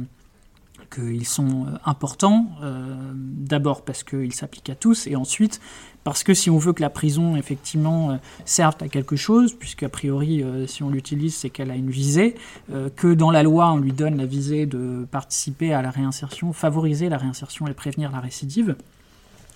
qu'ils 0.92 1.26
sont 1.26 1.66
euh, 1.66 1.78
importants, 1.84 2.46
euh, 2.62 2.94
d'abord 3.14 3.82
parce 3.82 4.02
qu'ils 4.02 4.34
s'appliquent 4.34 4.70
à 4.70 4.74
tous, 4.74 5.06
et 5.06 5.16
ensuite 5.16 5.60
parce 6.04 6.24
que 6.24 6.34
si 6.34 6.50
on 6.50 6.58
veut 6.58 6.72
que 6.72 6.82
la 6.82 6.90
prison 6.90 7.36
effectivement 7.36 8.10
euh, 8.10 8.16
serve 8.44 8.74
à 8.80 8.88
quelque 8.88 9.16
chose, 9.16 9.54
puisqu'a 9.54 9.88
priori 9.88 10.44
si 10.66 10.82
on 10.82 10.90
l'utilise 10.90 11.34
c'est 11.34 11.50
qu'elle 11.50 11.70
a 11.70 11.76
une 11.76 11.90
visée, 11.90 12.34
que 12.96 13.14
dans 13.14 13.30
la 13.30 13.42
loi 13.42 13.72
on 13.72 13.78
lui 13.78 13.92
donne 13.92 14.16
la 14.16 14.26
visée 14.26 14.66
de 14.66 15.06
participer 15.10 15.72
à 15.72 15.82
la 15.82 15.90
réinsertion, 15.90 16.52
favoriser 16.52 17.08
la 17.08 17.18
réinsertion 17.18 17.66
et 17.68 17.74
prévenir 17.74 18.10
la 18.10 18.20
récidive, 18.20 18.76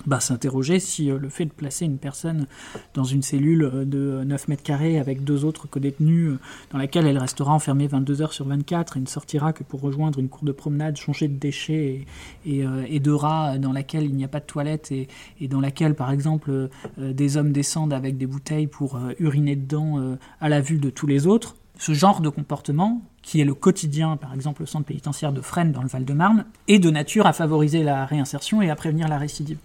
bah, 0.06 0.20
s'interroger 0.20 0.78
si 0.78 1.10
euh, 1.10 1.18
le 1.18 1.28
fait 1.28 1.46
de 1.46 1.52
placer 1.52 1.84
une 1.84 1.98
personne 1.98 2.46
dans 2.94 3.04
une 3.04 3.22
cellule 3.22 3.64
euh, 3.64 3.84
de 3.84 4.24
9 4.24 4.48
mètres 4.48 4.62
carrés 4.62 4.98
avec 4.98 5.24
deux 5.24 5.44
autres 5.44 5.68
co-détenus, 5.68 6.32
euh, 6.32 6.38
dans 6.70 6.78
laquelle 6.78 7.06
elle 7.06 7.18
restera 7.18 7.52
enfermée 7.52 7.86
22 7.86 8.22
heures 8.22 8.32
sur 8.32 8.46
24 8.46 8.96
et 8.96 9.00
ne 9.00 9.06
sortira 9.06 9.52
que 9.52 9.64
pour 9.64 9.80
rejoindre 9.80 10.18
une 10.18 10.28
cour 10.28 10.44
de 10.44 10.52
promenade, 10.52 10.96
changer 10.96 11.28
de 11.28 11.38
déchets 11.38 12.06
et, 12.44 12.64
et, 12.88 13.00
de 13.00 13.10
rats 13.10 13.58
dans 13.58 13.72
laquelle 13.72 14.04
il 14.04 14.14
n'y 14.14 14.24
a 14.24 14.28
pas 14.28 14.40
de 14.40 14.46
toilette 14.46 14.92
et, 14.92 15.08
et 15.40 15.48
dans 15.48 15.60
laquelle, 15.60 15.94
par 15.94 16.10
exemple, 16.10 16.68
des 16.98 17.36
hommes 17.36 17.52
descendent 17.52 17.92
avec 17.92 18.16
des 18.16 18.26
bouteilles 18.26 18.66
pour 18.66 18.98
uriner 19.18 19.56
dedans 19.56 20.16
à 20.40 20.48
la 20.48 20.60
vue 20.60 20.78
de 20.78 20.90
tous 20.90 21.06
les 21.06 21.26
autres. 21.26 21.56
Ce 21.78 21.92
genre 21.92 22.20
de 22.20 22.28
comportement, 22.28 23.02
qui 23.22 23.40
est 23.40 23.44
le 23.44 23.54
quotidien, 23.54 24.16
par 24.16 24.32
exemple, 24.32 24.62
au 24.62 24.66
centre 24.66 24.86
pénitentiaire 24.86 25.32
de 25.32 25.40
Fresnes 25.40 25.72
dans 25.72 25.82
le 25.82 25.88
Val-de-Marne, 25.88 26.46
est 26.68 26.78
de 26.78 26.90
nature 26.90 27.26
à 27.26 27.32
favoriser 27.32 27.82
la 27.82 28.06
réinsertion 28.06 28.62
et 28.62 28.70
à 28.70 28.76
prévenir 28.76 29.08
la 29.08 29.18
récidive. 29.18 29.58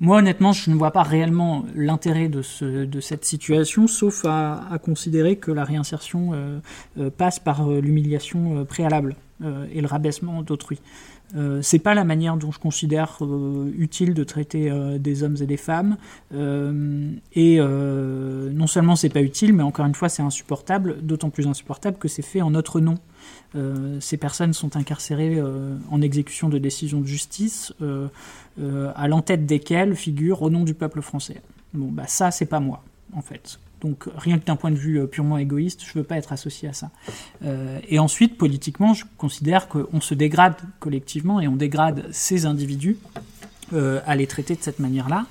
Moi, 0.00 0.18
honnêtement, 0.18 0.52
je 0.52 0.70
ne 0.70 0.76
vois 0.76 0.92
pas 0.92 1.02
réellement 1.02 1.64
l'intérêt 1.74 2.28
de, 2.28 2.42
cette 3.00 3.24
situation, 3.24 3.88
sauf 3.88 4.24
à, 4.24 4.78
considérer 4.82 5.36
que 5.36 5.50
la 5.50 5.64
réinsertion 5.64 6.30
euh, 6.32 6.60
euh, 6.98 7.10
passe 7.10 7.40
par 7.40 7.68
euh, 7.68 7.80
l'humiliation 7.80 8.64
préalable 8.64 9.16
et 9.72 9.80
le 9.80 9.86
rabaissement 9.86 10.42
d'autrui. 10.42 10.80
C'est 11.60 11.78
pas 11.78 11.94
la 11.94 12.02
manière 12.02 12.36
dont 12.36 12.50
je 12.50 12.58
considère 12.58 13.18
utile 13.78 14.12
de 14.12 14.24
traiter 14.24 14.68
des 14.98 15.22
hommes 15.22 15.36
et 15.40 15.46
des 15.46 15.56
femmes. 15.56 15.96
Non 18.52 18.66
seulement 18.66 18.96
c'est 18.96 19.08
pas 19.08 19.22
utile, 19.22 19.52
mais 19.52 19.62
encore 19.62 19.86
une 19.86 19.94
fois 19.94 20.08
c'est 20.08 20.22
insupportable, 20.22 20.98
d'autant 21.02 21.30
plus 21.30 21.46
insupportable 21.46 21.98
que 21.98 22.08
c'est 22.08 22.22
fait 22.22 22.42
en 22.42 22.50
notre 22.50 22.80
nom. 22.80 22.96
ces 24.00 24.16
personnes 24.16 24.52
sont 24.52 24.76
incarcérées 24.76 25.42
en 25.90 26.02
exécution 26.02 26.48
de 26.48 26.58
décisions 26.58 27.00
de 27.00 27.06
justice, 27.06 27.72
à 28.60 29.08
l'entête 29.08 29.46
desquelles 29.46 29.96
figure 29.96 30.42
au 30.42 30.50
nom 30.50 30.64
du 30.64 30.74
peuple 30.74 31.02
français. 31.02 31.40
Bon, 31.74 31.88
bah 31.88 32.06
ça 32.06 32.30
c'est 32.30 32.46
pas 32.46 32.60
moi, 32.60 32.82
en 33.12 33.22
fait. 33.22 33.58
Donc 33.80 34.04
rien 34.16 34.38
que 34.38 34.44
d'un 34.44 34.56
point 34.56 34.70
de 34.70 34.76
vue 34.76 35.00
euh, 35.00 35.06
purement 35.06 35.38
égoïste, 35.38 35.82
je 35.84 35.90
ne 35.90 36.02
veux 36.02 36.04
pas 36.04 36.16
être 36.16 36.32
associé 36.32 36.68
à 36.68 36.72
ça. 36.72 36.90
Euh, 37.44 37.78
et 37.88 37.98
ensuite, 37.98 38.36
politiquement, 38.36 38.94
je 38.94 39.04
considère 39.16 39.68
qu'on 39.68 40.00
se 40.00 40.14
dégrade 40.14 40.56
collectivement 40.80 41.40
et 41.40 41.48
on 41.48 41.56
dégrade 41.56 42.06
ces 42.10 42.46
individus 42.46 42.96
euh, 43.72 44.00
à 44.06 44.16
les 44.16 44.26
traiter 44.26 44.56
de 44.56 44.62
cette 44.62 44.78
manière-là. 44.78 45.26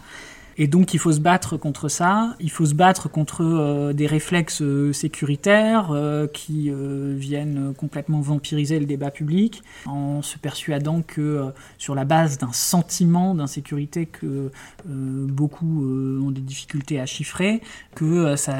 Et 0.59 0.67
donc 0.67 0.93
il 0.93 0.99
faut 0.99 1.11
se 1.11 1.19
battre 1.19 1.55
contre 1.55 1.87
ça, 1.87 2.35
il 2.39 2.49
faut 2.49 2.65
se 2.65 2.73
battre 2.73 3.09
contre 3.09 3.43
euh, 3.43 3.93
des 3.93 4.07
réflexes 4.07 4.63
euh, 4.63 4.91
sécuritaires 4.91 5.91
euh, 5.91 6.25
qui 6.27 6.71
viennent 6.71 7.73
complètement 7.77 8.21
vampiriser 8.21 8.79
le 8.79 8.85
débat 8.85 9.11
public, 9.11 9.61
en 9.85 10.21
se 10.21 10.37
persuadant 10.37 11.01
que 11.01 11.51
sur 11.77 11.95
la 11.95 12.05
base 12.05 12.37
d'un 12.37 12.51
sentiment 12.51 13.35
d'insécurité 13.35 14.05
que 14.05 14.51
beaucoup 14.85 15.85
ont 16.21 16.31
des 16.31 16.41
difficultés 16.41 16.99
à 16.99 17.05
chiffrer, 17.05 17.61
que 17.95 18.35
ça 18.35 18.59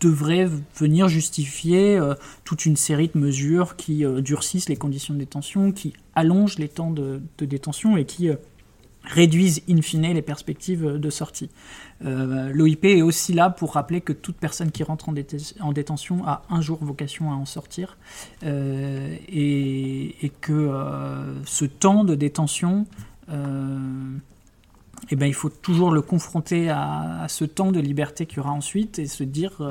devrait 0.00 0.48
venir 0.76 1.08
justifier 1.08 2.00
toute 2.44 2.66
une 2.66 2.76
série 2.76 3.10
de 3.12 3.18
mesures 3.18 3.76
qui 3.76 4.04
durcissent 4.22 4.68
les 4.68 4.76
conditions 4.76 5.14
de 5.14 5.18
détention, 5.18 5.72
qui 5.72 5.92
allongent 6.14 6.58
les 6.58 6.68
temps 6.68 6.90
de, 6.90 7.20
de 7.38 7.46
détention 7.46 7.96
et 7.96 8.04
qui 8.04 8.30
réduisent 9.06 9.62
in 9.68 9.80
fine 9.80 10.02
les 10.12 10.22
perspectives 10.22 10.98
de 10.98 11.10
sortie. 11.10 11.50
Euh, 12.04 12.50
L'OIP 12.52 12.84
est 12.84 13.02
aussi 13.02 13.32
là 13.32 13.50
pour 13.50 13.74
rappeler 13.74 14.00
que 14.00 14.12
toute 14.12 14.36
personne 14.36 14.70
qui 14.70 14.82
rentre 14.82 15.08
en, 15.08 15.72
détention 15.72 16.26
a 16.26 16.42
un 16.50 16.60
jour 16.60 16.78
vocation 16.82 17.30
à 17.30 17.34
en 17.34 17.46
sortir 17.46 17.96
euh, 18.44 19.16
et, 19.28 20.32
que 20.40 20.52
euh, 20.52 21.44
ce 21.44 21.64
temps 21.64 22.04
de 22.04 22.14
détention, 22.14 22.86
eh 25.10 25.16
ben, 25.16 25.26
il 25.26 25.34
faut 25.34 25.48
toujours 25.48 25.90
le 25.90 26.02
confronter 26.02 26.68
à, 26.68 27.26
ce 27.28 27.44
temps 27.44 27.72
de 27.72 27.80
liberté 27.80 28.26
qu'il 28.26 28.38
y 28.38 28.40
aura 28.40 28.52
ensuite 28.52 28.98
et 28.98 29.06
se 29.06 29.24
dire 29.24 29.62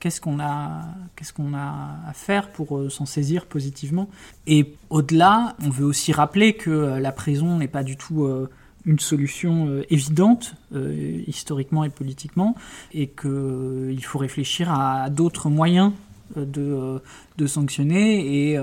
qu'est-ce 0.00 0.20
qu'on 0.20 0.40
a, 0.40 0.84
qu'est-ce 1.16 1.32
a 1.54 2.08
à 2.08 2.12
faire 2.12 2.50
pour 2.50 2.90
s'en 2.90 3.06
saisir 3.06 3.46
positivement. 3.46 4.08
Et 4.46 4.74
au-delà, 4.90 5.56
on 5.64 5.70
veut 5.70 5.84
aussi 5.84 6.12
rappeler 6.12 6.54
que 6.54 6.98
la 6.98 7.12
prison 7.12 7.58
n'est 7.58 7.68
pas 7.68 7.82
du 7.82 7.96
tout 7.96 8.26
une 8.88 8.98
solution 8.98 9.68
euh, 9.68 9.84
évidente, 9.90 10.54
euh, 10.74 11.22
historiquement 11.26 11.84
et 11.84 11.90
politiquement, 11.90 12.56
et 12.92 13.06
qu'il 13.06 13.30
euh, 13.30 13.96
faut 14.00 14.18
réfléchir 14.18 14.72
à, 14.72 15.10
d'autres 15.10 15.50
moyens 15.50 15.92
de, 16.36 17.00
sanctionner, 17.46 18.50
et 18.50 18.60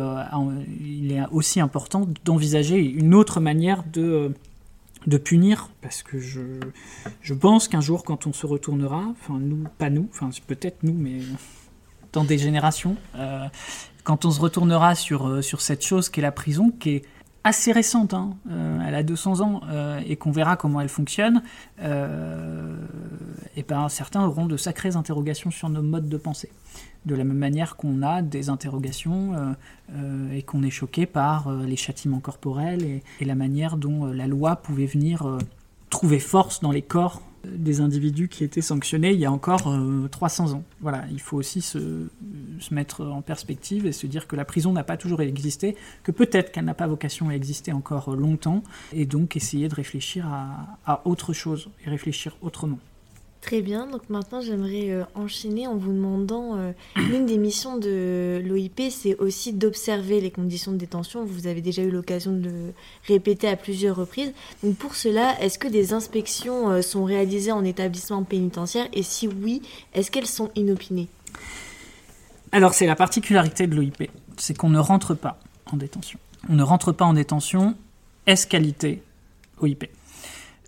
il 0.79 1.11
est 1.11 1.23
aussi 1.31 1.59
important 1.59 2.07
d'envisager 2.23 2.77
une 2.79 3.15
autre 3.15 3.39
manière 3.39 3.83
de, 3.91 4.31
de 5.07 5.17
punir, 5.17 5.69
parce 5.81 6.03
que 6.03 6.19
je, 6.19 6.41
je 7.21 7.33
pense 7.33 7.67
qu'un 7.67 7.81
jour, 7.81 8.03
quand 8.03 8.27
on 8.27 8.33
se 8.33 8.45
retournera, 8.45 9.03
enfin 9.11 9.39
nous, 9.39 9.65
pas 9.77 9.89
nous, 9.89 10.07
enfin 10.11 10.29
peut-être 10.47 10.83
nous, 10.83 10.93
mais 10.93 11.19
dans 12.11 12.23
des 12.23 12.37
générations, 12.37 12.95
quand 14.03 14.25
on 14.25 14.31
se 14.31 14.39
retournera 14.39 14.95
sur, 14.95 15.43
sur 15.43 15.61
cette 15.61 15.85
chose 15.85 16.09
qu'est 16.09 16.21
la 16.21 16.31
prison, 16.31 16.71
qui 16.71 16.89
est 16.91 17.05
assez 17.45 17.71
récente, 17.71 18.15
hein. 18.15 18.31
euh, 18.49 18.79
elle 18.85 18.95
a 18.95 19.03
200 19.03 19.41
ans, 19.41 19.61
euh, 19.69 20.01
et 20.05 20.15
qu'on 20.15 20.31
verra 20.31 20.57
comment 20.57 20.81
elle 20.81 20.89
fonctionne, 20.89 21.43
euh, 21.79 22.75
et 23.55 23.61
ben, 23.61 23.87
certains 23.87 24.25
auront 24.25 24.47
de 24.47 24.57
sacrées 24.57 24.95
interrogations 24.95 25.51
sur 25.51 25.69
nos 25.69 25.83
modes 25.83 26.09
de 26.09 26.17
pensée. 26.17 26.49
De 27.05 27.15
la 27.15 27.23
même 27.23 27.37
manière 27.37 27.75
qu'on 27.75 28.01
a 28.01 28.21
des 28.21 28.49
interrogations 28.49 29.55
et 30.33 30.41
qu'on 30.41 30.63
est 30.63 30.71
choqué 30.71 31.05
par 31.05 31.51
les 31.53 31.75
châtiments 31.75 32.19
corporels 32.19 32.83
et, 32.83 33.25
la 33.25 33.35
manière 33.35 33.77
dont 33.77 34.05
la 34.05 34.27
loi 34.27 34.55
pouvait 34.55 34.87
venir 34.87 35.39
trouver 35.89 36.19
force 36.19 36.61
dans 36.61 36.71
les 36.71 36.81
corps 36.81 37.21
des 37.45 37.81
individus 37.81 38.27
qui 38.27 38.43
étaient 38.43 38.61
sanctionnés 38.61 39.11
il 39.11 39.19
y 39.19 39.25
a 39.25 39.31
encore 39.31 39.71
300 40.11 40.49
euh, 40.49 40.53
ans. 40.55 40.63
Voilà, 40.81 41.05
il 41.11 41.21
faut 41.21 41.37
aussi 41.37 41.61
se, 41.61 42.07
mettre 42.71 43.05
en 43.05 43.21
perspective 43.21 43.85
et 43.85 43.91
se 43.91 44.07
dire 44.07 44.27
que 44.27 44.35
la 44.35 44.45
prison 44.45 44.73
n'a 44.73 44.83
pas 44.83 44.97
toujours 44.97 45.21
existé, 45.21 45.75
que 46.03 46.11
peut-être 46.11 46.51
qu'elle 46.51 46.65
n'a 46.65 46.73
pas 46.73 46.87
vocation 46.87 47.29
à 47.29 47.33
exister 47.33 47.71
encore 47.71 48.15
longtemps, 48.15 48.63
et 48.93 49.05
donc 49.05 49.35
essayer 49.35 49.67
de 49.67 49.75
réfléchir 49.75 50.27
à 50.27 51.01
autre 51.05 51.33
chose 51.33 51.69
et 51.85 51.89
réfléchir 51.89 52.35
autrement. 52.41 52.79
Très 53.45 53.61
bien, 53.61 53.85
donc 53.85 54.09
maintenant 54.09 54.41
j'aimerais 54.41 54.89
euh, 54.89 55.03
enchaîner 55.13 55.67
en 55.67 55.75
vous 55.75 55.93
demandant, 55.93 56.55
euh, 56.55 56.71
l'une 56.95 57.27
des 57.27 57.37
missions 57.37 57.77
de 57.77 58.41
l'OIP, 58.43 58.89
c'est 58.89 59.15
aussi 59.19 59.53
d'observer 59.53 60.19
les 60.19 60.31
conditions 60.31 60.71
de 60.71 60.77
détention. 60.77 61.23
Vous 61.23 61.45
avez 61.45 61.61
déjà 61.61 61.83
eu 61.83 61.91
l'occasion 61.91 62.31
de 62.31 62.49
le 62.49 62.73
répéter 63.05 63.47
à 63.47 63.55
plusieurs 63.55 63.97
reprises. 63.97 64.33
Donc 64.63 64.77
pour 64.77 64.95
cela, 64.95 65.39
est-ce 65.39 65.59
que 65.59 65.67
des 65.67 65.93
inspections 65.93 66.71
euh, 66.71 66.81
sont 66.81 67.03
réalisées 67.03 67.51
en 67.51 67.63
établissement 67.63 68.23
pénitentiaire? 68.23 68.87
Et 68.93 69.03
si 69.03 69.27
oui, 69.27 69.61
est-ce 69.93 70.09
qu'elles 70.09 70.25
sont 70.25 70.49
inopinées? 70.55 71.07
Alors 72.51 72.73
c'est 72.73 72.87
la 72.87 72.95
particularité 72.95 73.67
de 73.67 73.75
l'OIP, 73.75 74.09
c'est 74.37 74.57
qu'on 74.57 74.69
ne 74.69 74.79
rentre 74.79 75.13
pas 75.13 75.37
en 75.71 75.77
détention. 75.77 76.17
On 76.49 76.55
ne 76.55 76.63
rentre 76.63 76.93
pas 76.93 77.05
en 77.05 77.13
détention, 77.13 77.75
est-ce 78.25 78.47
qualité 78.47 79.03
OIP 79.61 79.85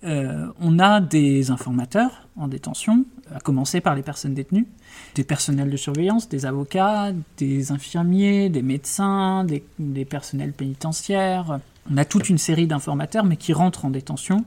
euh, 0.03 0.47
on 0.59 0.79
a 0.79 1.01
des 1.01 1.51
informateurs 1.51 2.27
en 2.35 2.47
détention, 2.47 3.05
à 3.33 3.39
commencer 3.39 3.81
par 3.81 3.95
les 3.95 4.03
personnes 4.03 4.33
détenues, 4.33 4.67
des 5.15 5.23
personnels 5.23 5.69
de 5.69 5.77
surveillance, 5.77 6.29
des 6.29 6.45
avocats, 6.45 7.11
des 7.37 7.71
infirmiers, 7.71 8.49
des 8.49 8.61
médecins, 8.61 9.43
des, 9.43 10.05
personnels 10.05 10.53
pénitentiaires. 10.53 11.59
On 11.91 11.97
a 11.97 12.05
toute 12.05 12.29
une 12.29 12.37
série 12.37 12.67
d'informateurs, 12.67 13.25
mais 13.25 13.37
qui 13.37 13.53
rentrent 13.53 13.85
en 13.85 13.89
détention 13.89 14.45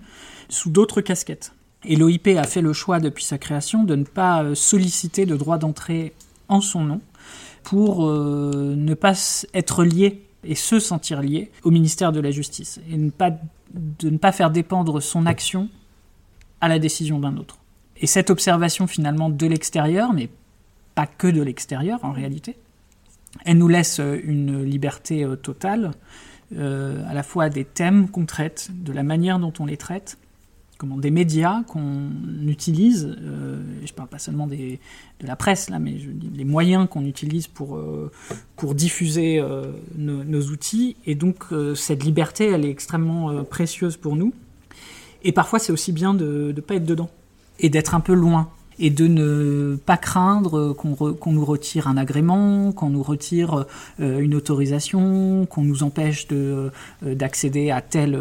sous 0.49 0.71
d'autres 0.71 1.01
casquettes. 1.01 1.53
Et 1.85 1.97
l'OIP 1.97 2.29
a 2.29 2.45
fait 2.45 2.61
le 2.61 2.73
choix 2.73 3.01
depuis 3.01 3.25
sa 3.25 3.39
création 3.39 3.85
de 3.85 3.97
ne 3.97 4.05
pas 4.05 4.45
euh, 4.45 4.55
solliciter 4.55 5.27
de 5.27 5.37
droit 5.37 5.59
d'entrée 5.59 6.13
en 6.49 6.61
son 6.61 6.85
nom 6.85 7.01
pour 7.63 8.07
euh, 8.07 8.75
ne 8.77 8.95
pas 8.95 9.15
être 9.55 9.85
lié 9.85 10.23
et 10.45 10.55
se 10.55 10.79
sentir 10.79 11.23
lié 11.23 11.51
au 11.63 11.71
ministère 11.71 12.13
de 12.13 12.21
la 12.21 12.31
Justice 12.31 12.81
et 12.91 12.97
ne 12.97 13.11
pas 13.11 13.33
de 13.75 14.11
ne 14.11 14.19
pas 14.19 14.33
faire 14.33 14.51
dépendre 14.51 15.01
son 15.01 15.27
action 15.27 15.69
à 16.61 16.69
la 16.69 16.79
décision 16.79 17.19
d'un 17.19 17.37
autre. 17.37 17.59
Et 17.97 18.07
cette 18.07 18.31
observation 18.31 18.87
finalement 18.87 19.31
de 19.31 19.47
l'extérieur, 19.47 20.13
mais 20.13 20.29
pas 20.95 21.07
que 21.07 21.27
de 21.27 21.43
l'extérieur 21.43 22.01
en 22.03 22.13
réalité, 22.13 22.57
elle 23.45 23.59
nous 23.59 23.69
laisse 23.69 24.01
une 24.01 24.65
liberté 24.65 25.25
euh, 25.25 25.37
totale, 25.37 25.93
euh, 26.57 27.09
à 27.09 27.15
la 27.15 27.23
fois 27.23 27.49
des 27.49 27.65
thèmes 27.65 28.09
qu'on 28.09 28.27
traite, 28.27 28.71
de 28.73 28.93
la 28.93 29.03
manière 29.03 29.39
dont 29.39 29.53
on 29.61 29.67
les 29.67 29.77
traite, 29.77 30.19
comment, 30.81 30.97
des 30.97 31.11
médias 31.11 31.63
qu'on 31.65 32.09
utilise, 32.47 33.15
euh, 33.21 33.61
je 33.85 33.93
parle 33.93 34.09
pas 34.09 34.19
seulement 34.19 34.47
de 34.47 34.79
la 35.21 35.37
presse, 35.37 35.69
là, 35.69 35.79
mais 35.79 35.99
je 35.99 36.09
les 36.35 36.45
moyens 36.45 36.89
qu'on 36.89 37.05
utilise 37.05 37.49
pour, 37.49 37.77
euh, 37.77 38.11
pour 38.57 38.75
diffuser 38.75 39.39
euh, 39.39 39.73
nos, 39.99 40.41
outils. 40.45 40.97
Et 41.05 41.15
donc, 41.15 41.45
cette 41.75 42.03
liberté, 42.03 42.47
elle 42.47 42.65
est 42.65 42.71
extrêmement 42.71 43.45
précieuse 43.45 43.99
pour 43.99 44.17
nous. 44.17 44.33
Et 45.23 45.33
parfois, 45.33 45.59
c'est 45.59 45.71
aussi 45.71 45.93
bien 45.93 46.15
de 46.15 46.55
ne 46.57 46.61
pas 46.63 46.77
être 46.77 46.87
dedans 46.87 47.11
et 47.59 47.69
d'être 47.69 47.95
un 47.95 48.01
peu 48.01 48.15
loin 48.15 48.49
et 48.79 48.89
de 48.89 49.07
ne 49.07 49.77
pas 49.85 49.99
craindre 49.99 50.73
qu'on 50.73 51.33
nous 51.33 51.45
retire 51.45 51.89
un 51.89 51.99
agrément, 51.99 52.73
qu'on 52.73 52.89
nous 52.89 53.03
retire 53.03 53.67
une 53.99 54.35
autorisation, 54.35 55.45
qu'on 55.45 55.63
nous 55.63 55.83
empêche 55.83 56.27
d'accéder 57.03 57.71
à 57.71 57.83
tel 57.83 58.19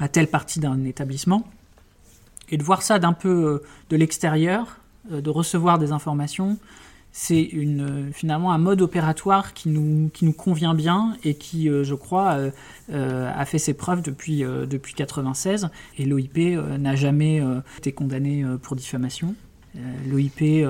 à 0.00 0.08
telle 0.08 0.28
partie 0.28 0.58
d'un 0.58 0.84
établissement, 0.84 1.44
et 2.50 2.56
de 2.56 2.62
voir 2.62 2.82
ça 2.82 2.98
d'un 2.98 3.12
peu 3.12 3.28
euh, 3.28 3.62
de 3.90 3.96
l'extérieur, 3.96 4.78
euh, 5.12 5.20
de 5.20 5.30
recevoir 5.30 5.78
des 5.78 5.92
informations, 5.92 6.58
c'est 7.12 7.50
euh, 7.54 8.10
finalement 8.12 8.52
un 8.52 8.58
mode 8.58 8.82
opératoire 8.82 9.52
qui 9.52 9.68
nous, 9.68 10.10
qui 10.12 10.24
nous 10.24 10.32
convient 10.32 10.74
bien 10.74 11.16
et 11.24 11.34
qui, 11.34 11.68
je 11.68 11.94
crois, 11.96 12.38
a 12.92 13.44
fait 13.46 13.58
ses 13.58 13.74
preuves 13.74 14.00
depuis, 14.00 14.44
depuis 14.44 14.94
96. 14.94 15.70
Et 15.98 16.04
l'OIP 16.04 16.38
n'a 16.78 16.94
jamais 16.94 17.42
été 17.78 17.90
condamné 17.90 18.44
pour 18.62 18.76
diffamation. 18.76 19.34
L'OIP 20.06 20.64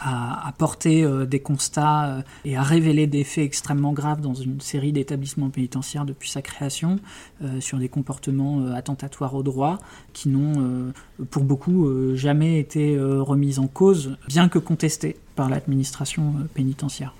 à, 0.00 0.52
porter 0.58 1.04
euh, 1.04 1.26
des 1.26 1.40
constats 1.40 2.06
euh, 2.06 2.22
et 2.44 2.56
à 2.56 2.62
révéler 2.62 3.06
des 3.06 3.24
faits 3.24 3.44
extrêmement 3.44 3.92
graves 3.92 4.20
dans 4.20 4.34
une 4.34 4.60
série 4.60 4.92
d'établissements 4.92 5.50
pénitentiaires 5.50 6.04
depuis 6.04 6.30
sa 6.30 6.42
création 6.42 6.98
euh, 7.42 7.60
sur 7.60 7.78
des 7.78 7.88
comportements 7.88 8.66
attentatoires 8.72 9.34
au 9.34 9.42
droit 9.42 9.78
qui 10.12 10.28
n'ont 10.28 10.92
pour 11.30 11.44
beaucoup 11.44 11.88
jamais 12.14 12.58
été 12.58 12.98
remis 12.98 13.58
en 13.58 13.66
cause, 13.66 14.16
bien 14.26 14.48
que 14.48 14.58
contestés 14.58 15.16
par 15.36 15.48
l'administration 15.48 16.34
pénitentiaire. 16.54 17.14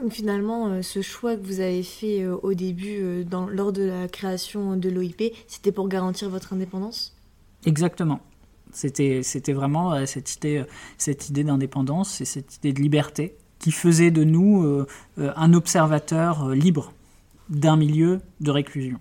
Donc 0.00 0.12
finalement, 0.12 0.82
ce 0.82 1.02
choix 1.02 1.36
que 1.36 1.44
vous 1.44 1.60
avez 1.60 1.82
fait 1.82 2.26
au 2.26 2.54
début, 2.54 3.24
dans, 3.24 3.46
lors 3.46 3.72
de 3.72 3.82
la 3.82 4.08
création 4.08 4.76
de 4.76 4.88
l'OIP, 4.88 5.32
c'était 5.46 5.72
pour 5.72 5.88
garantir 5.88 6.28
votre 6.28 6.52
indépendance? 6.52 7.14
Exactement. 7.64 8.20
C'était, 8.72 9.52
vraiment 9.52 9.92
euh, 9.92 10.06
cette 10.06 10.34
idée, 10.34 10.58
euh, 10.58 10.64
cette 10.96 11.28
idée 11.28 11.44
d'indépendance 11.44 12.20
et 12.20 12.24
cette 12.24 12.56
idée 12.56 12.72
de 12.72 12.80
liberté 12.80 13.36
qui 13.58 13.70
faisait 13.70 14.10
de 14.10 14.24
nous 14.24 14.64
euh, 14.64 14.86
un 15.18 15.52
observateur 15.52 16.48
libre 16.50 16.92
d'un 17.48 17.76
milieu 17.76 18.20
de 18.40 18.50
réclusion. 18.50 18.98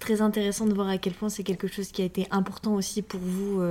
Très 0.00 0.20
intéressant 0.20 0.66
de 0.66 0.74
voir 0.74 0.88
à 0.88 0.98
quel 0.98 1.14
point 1.14 1.30
c'est 1.30 1.44
quelque 1.44 1.68
chose 1.68 1.90
qui 1.92 2.02
a 2.02 2.04
été 2.04 2.26
important 2.30 2.74
aussi 2.74 3.00
pour 3.00 3.20
vous 3.20 3.62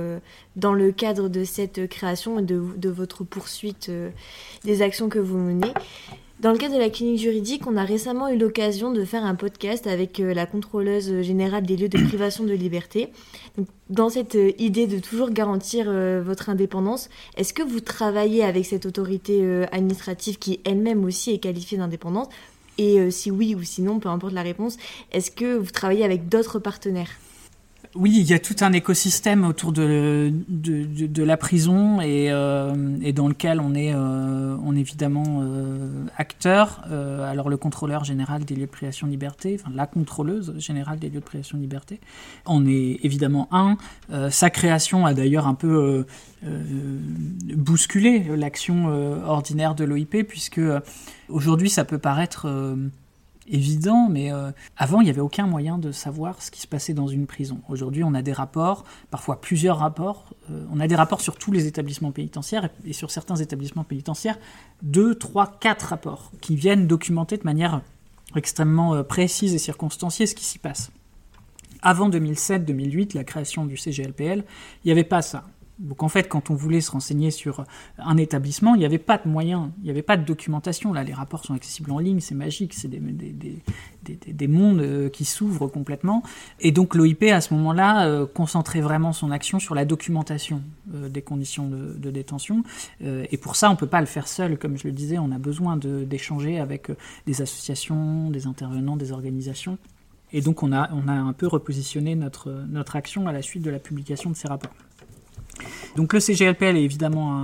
dans 0.56 0.72
le 0.72 0.90
cadre 0.90 1.28
de 1.28 1.44
cette 1.44 1.88
création 1.88 2.40
et 2.40 2.42
de 2.42 2.88
votre 2.88 3.22
poursuite 3.22 3.90
des 4.64 4.82
actions 4.82 5.08
que 5.08 5.20
vous 5.20 5.38
menez. 5.38 5.72
Dans 6.38 6.52
le 6.52 6.58
cadre 6.58 6.74
de 6.74 6.78
la 6.78 6.90
clinique 6.90 7.18
juridique, 7.18 7.66
on 7.66 7.78
a 7.78 7.84
récemment 7.84 8.28
eu 8.28 8.36
l'occasion 8.36 8.92
de 8.92 9.06
faire 9.06 9.24
un 9.24 9.34
podcast 9.34 9.86
avec 9.86 10.20
euh, 10.20 10.34
la 10.34 10.44
contrôleuse 10.44 11.22
générale 11.22 11.64
des 11.64 11.78
lieux 11.78 11.88
de 11.88 11.96
privation 11.96 12.44
de 12.44 12.52
liberté. 12.52 13.08
dans 13.88 14.10
cette 14.10 14.34
euh, 14.34 14.52
idée 14.58 14.86
de 14.86 14.98
toujours 14.98 15.30
garantir 15.30 15.86
euh, 15.88 16.22
votre 16.22 16.50
indépendance, 16.50 17.08
est-ce 17.38 17.54
que 17.54 17.62
vous 17.62 17.80
travaillez 17.80 18.44
avec 18.44 18.66
cette 18.66 18.84
autorité 18.84 19.64
administrative 19.72 20.38
qui 20.38 20.60
elle-même 20.64 21.06
aussi 21.06 21.32
est 21.32 21.38
qualifiée 21.38 21.78
d'indépendante? 21.78 22.30
Et 22.76 23.10
si 23.10 23.30
oui 23.30 23.54
ou 23.54 23.62
sinon, 23.62 23.98
peu 23.98 24.10
importe 24.10 24.34
la 24.34 24.42
réponse, 24.42 24.76
est-ce 25.10 25.30
que 25.30 25.56
vous 25.56 25.70
travaillez 25.70 26.04
avec 26.04 26.28
d'autres 26.28 26.58
partenaires? 26.58 27.08
Oui, 27.98 28.12
il 28.16 28.28
y 28.28 28.34
a 28.34 28.38
tout 28.38 28.56
un 28.60 28.72
écosystème 28.72 29.44
autour 29.44 29.72
de, 29.72 30.32
de, 30.48 31.22
la 31.22 31.36
prison 31.36 32.00
et, 32.00 32.30
euh, 32.30 32.74
et, 33.02 33.12
dans 33.12 33.28
lequel 33.28 33.60
on 33.60 33.74
est, 33.74 33.92
euh, 33.94 34.56
on 34.62 34.76
évidemment 34.76 35.40
euh, 35.42 36.04
acteur. 36.16 36.82
Alors 37.24 37.48
le 37.48 37.56
contrôleur 37.56 38.04
général 38.04 38.44
des 38.44 38.54
lieux 38.54 38.66
de 38.66 38.70
privation 38.70 39.06
de 39.06 39.12
liberté, 39.12 39.58
enfin 39.60 39.72
la 39.74 39.86
contrôleuse 39.86 40.54
générale 40.58 40.98
des 40.98 41.08
lieux 41.08 41.20
de 41.20 41.24
privation 41.24 41.58
de 41.58 41.62
liberté, 41.62 42.00
on 42.44 42.66
est 42.66 43.00
évidemment 43.02 43.48
un. 43.50 43.76
Sa 44.30 44.50
création 44.50 45.06
a 45.06 45.14
d'ailleurs 45.14 45.46
un 45.46 45.54
peu 45.54 46.06
bousculé 47.54 48.24
l'action 48.36 48.86
ordinaire 49.26 49.74
de 49.74 49.84
l'OIP 49.84 50.26
puisque 50.26 50.60
aujourd'hui 51.28 51.70
ça 51.70 51.84
peut 51.84 51.98
paraître 51.98 52.46
évident, 53.48 54.08
mais 54.08 54.32
euh, 54.32 54.50
avant, 54.76 55.00
il 55.00 55.04
n'y 55.04 55.10
avait 55.10 55.20
aucun 55.20 55.46
moyen 55.46 55.78
de 55.78 55.92
savoir 55.92 56.42
ce 56.42 56.50
qui 56.50 56.60
se 56.60 56.66
passait 56.66 56.94
dans 56.94 57.06
une 57.06 57.26
prison. 57.26 57.60
Aujourd'hui, 57.68 58.04
on 58.04 58.14
a 58.14 58.22
des 58.22 58.32
rapports, 58.32 58.84
parfois 59.10 59.40
plusieurs 59.40 59.78
rapports. 59.78 60.34
Euh, 60.50 60.64
on 60.72 60.80
a 60.80 60.88
des 60.88 60.96
rapports 60.96 61.20
sur 61.20 61.36
tous 61.36 61.52
les 61.52 61.66
établissements 61.66 62.12
pénitentiaires 62.12 62.68
et 62.84 62.92
sur 62.92 63.10
certains 63.10 63.36
établissements 63.36 63.84
pénitentiaires, 63.84 64.38
deux, 64.82 65.14
trois, 65.14 65.46
quatre 65.60 65.88
rapports 65.88 66.30
qui 66.40 66.56
viennent 66.56 66.86
documenter 66.86 67.36
de 67.36 67.44
manière 67.44 67.82
extrêmement 68.34 68.94
euh, 68.94 69.02
précise 69.02 69.54
et 69.54 69.58
circonstanciée 69.58 70.26
ce 70.26 70.34
qui 70.34 70.44
s'y 70.44 70.58
passe. 70.58 70.90
Avant 71.82 72.10
2007-2008, 72.10 73.14
la 73.14 73.24
création 73.24 73.64
du 73.64 73.76
CGLPL, 73.76 74.44
il 74.84 74.86
n'y 74.86 74.92
avait 74.92 75.04
pas 75.04 75.22
ça. 75.22 75.44
Donc 75.78 76.02
en 76.02 76.08
fait, 76.08 76.28
quand 76.28 76.50
on 76.50 76.54
voulait 76.54 76.80
se 76.80 76.90
renseigner 76.90 77.30
sur 77.30 77.64
un 77.98 78.16
établissement, 78.16 78.74
il 78.74 78.78
n'y 78.78 78.86
avait 78.86 78.98
pas 78.98 79.18
de 79.18 79.28
moyens, 79.28 79.68
il 79.78 79.84
n'y 79.84 79.90
avait 79.90 80.02
pas 80.02 80.16
de 80.16 80.24
documentation. 80.24 80.92
Là, 80.92 81.04
les 81.04 81.12
rapports 81.12 81.44
sont 81.44 81.52
accessibles 81.52 81.90
en 81.90 81.98
ligne, 81.98 82.20
c'est 82.20 82.34
magique, 82.34 82.72
c'est 82.72 82.88
des, 82.88 82.98
des, 82.98 83.32
des, 84.02 84.32
des, 84.32 84.48
mondes 84.48 84.80
euh, 84.80 85.10
qui 85.10 85.26
s'ouvrent 85.26 85.66
complètement. 85.66 86.22
Et 86.60 86.72
donc 86.72 86.94
l'OIP, 86.94 87.24
à 87.24 87.42
ce 87.42 87.52
moment-là, 87.54 88.06
euh, 88.06 88.26
concentrait 88.26 88.80
vraiment 88.80 89.12
son 89.12 89.30
action 89.30 89.58
sur 89.58 89.74
la 89.74 89.84
documentation 89.84 90.62
euh, 90.94 91.10
des 91.10 91.20
conditions 91.20 91.68
de, 91.68 92.10
détention. 92.10 92.62
et 93.00 93.36
pour 93.36 93.56
ça, 93.56 93.68
on 93.68 93.72
ne 93.72 93.76
peut 93.76 93.88
pas 93.88 94.00
le 94.00 94.06
faire 94.06 94.28
seul. 94.28 94.58
Comme 94.58 94.78
je 94.78 94.86
le 94.86 94.92
disais, 94.92 95.18
on 95.18 95.32
a 95.32 95.38
besoin 95.38 95.76
d'échanger 95.76 96.60
avec 96.60 96.90
des 97.26 97.42
associations, 97.42 98.30
des 98.30 98.46
intervenants, 98.46 98.96
des 98.96 99.10
organisations. 99.10 99.76
Et 100.32 100.40
donc 100.40 100.62
on 100.62 100.72
a, 100.72 100.88
un 100.88 101.32
peu 101.32 101.48
repositionné 101.48 102.14
notre 102.14 102.96
action 102.96 103.26
à 103.26 103.32
la 103.32 103.42
suite 103.42 103.62
de 103.62 103.70
la 103.70 103.80
publication 103.80 104.30
de 104.30 104.36
ces 104.36 104.46
rapports. 104.46 104.72
Donc 105.96 106.12
le 106.12 106.20
CGLPL 106.20 106.76
est 106.76 106.82
évidemment 106.82 107.34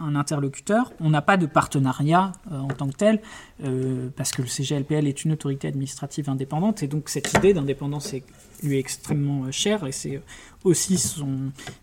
un, 0.00 0.14
interlocuteur. 0.14 0.92
On 1.00 1.10
n'a 1.10 1.22
pas 1.22 1.36
de 1.36 1.46
partenariat 1.46 2.32
euh, 2.52 2.58
en 2.58 2.68
tant 2.68 2.88
que 2.88 2.96
tel, 2.96 3.20
euh, 3.64 4.08
parce 4.16 4.30
que 4.32 4.42
le 4.42 4.48
CGLPL 4.48 5.06
est 5.06 5.24
une 5.24 5.32
autorité 5.32 5.68
administrative 5.68 6.28
indépendante, 6.28 6.82
et 6.82 6.88
donc 6.88 7.08
cette 7.08 7.32
idée 7.34 7.54
d'indépendance 7.54 8.14
lui 8.62 8.76
est 8.76 8.80
extrêmement 8.80 9.44
euh, 9.44 9.50
chère, 9.50 9.86
et 9.86 9.92
c'est 9.92 10.22
aussi 10.64 10.98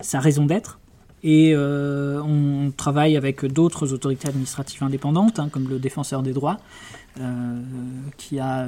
sa 0.02 0.20
raison 0.20 0.46
d'être. 0.46 0.80
Et 1.26 1.56
on 1.56 2.74
travaille 2.76 3.16
avec 3.16 3.46
d'autres 3.46 3.94
autorités 3.94 4.28
administratives 4.28 4.84
indépendantes, 4.84 5.40
hein, 5.40 5.48
comme 5.50 5.70
le 5.70 5.80
défenseur 5.80 6.22
des 6.22 6.34
droits, 6.34 6.58
qui 8.18 8.40
a 8.40 8.68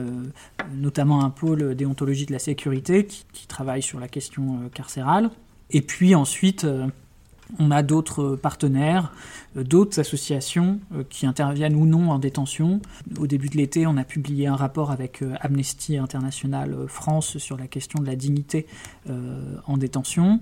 notamment 0.73 1.25
un 1.25 1.31
pôle 1.31 1.75
déontologie 1.75 2.25
de 2.25 2.31
la 2.31 2.39
sécurité, 2.39 3.07
qui 3.07 3.45
travaille 3.47 3.81
sur 3.81 3.99
la 3.99 4.07
question 4.07 4.69
carcérale. 4.73 5.31
Et 5.71 5.81
puis 5.81 6.15
ensuite, 6.15 6.63
euh, 6.63 6.87
on 7.59 7.71
a 7.71 7.83
d'autres 7.83 8.35
partenaires, 8.35 9.13
euh, 9.57 9.63
d'autres 9.63 9.99
associations 9.99 10.79
euh, 10.93 11.03
qui 11.09 11.25
interviennent 11.25 11.75
ou 11.75 11.85
non 11.85 12.11
en 12.11 12.19
détention. 12.19 12.81
Au 13.19 13.27
début 13.27 13.49
de 13.49 13.57
l'été, 13.57 13.87
on 13.87 13.97
a 13.97 14.03
publié 14.03 14.47
un 14.47 14.55
rapport 14.55 14.91
avec 14.91 15.23
Amnesty 15.41 15.97
International 15.97 16.75
France 16.87 17.37
sur 17.37 17.57
la 17.57 17.67
question 17.67 18.01
de 18.01 18.07
la 18.07 18.15
dignité 18.15 18.67
en 19.67 19.77
détention, 19.77 20.39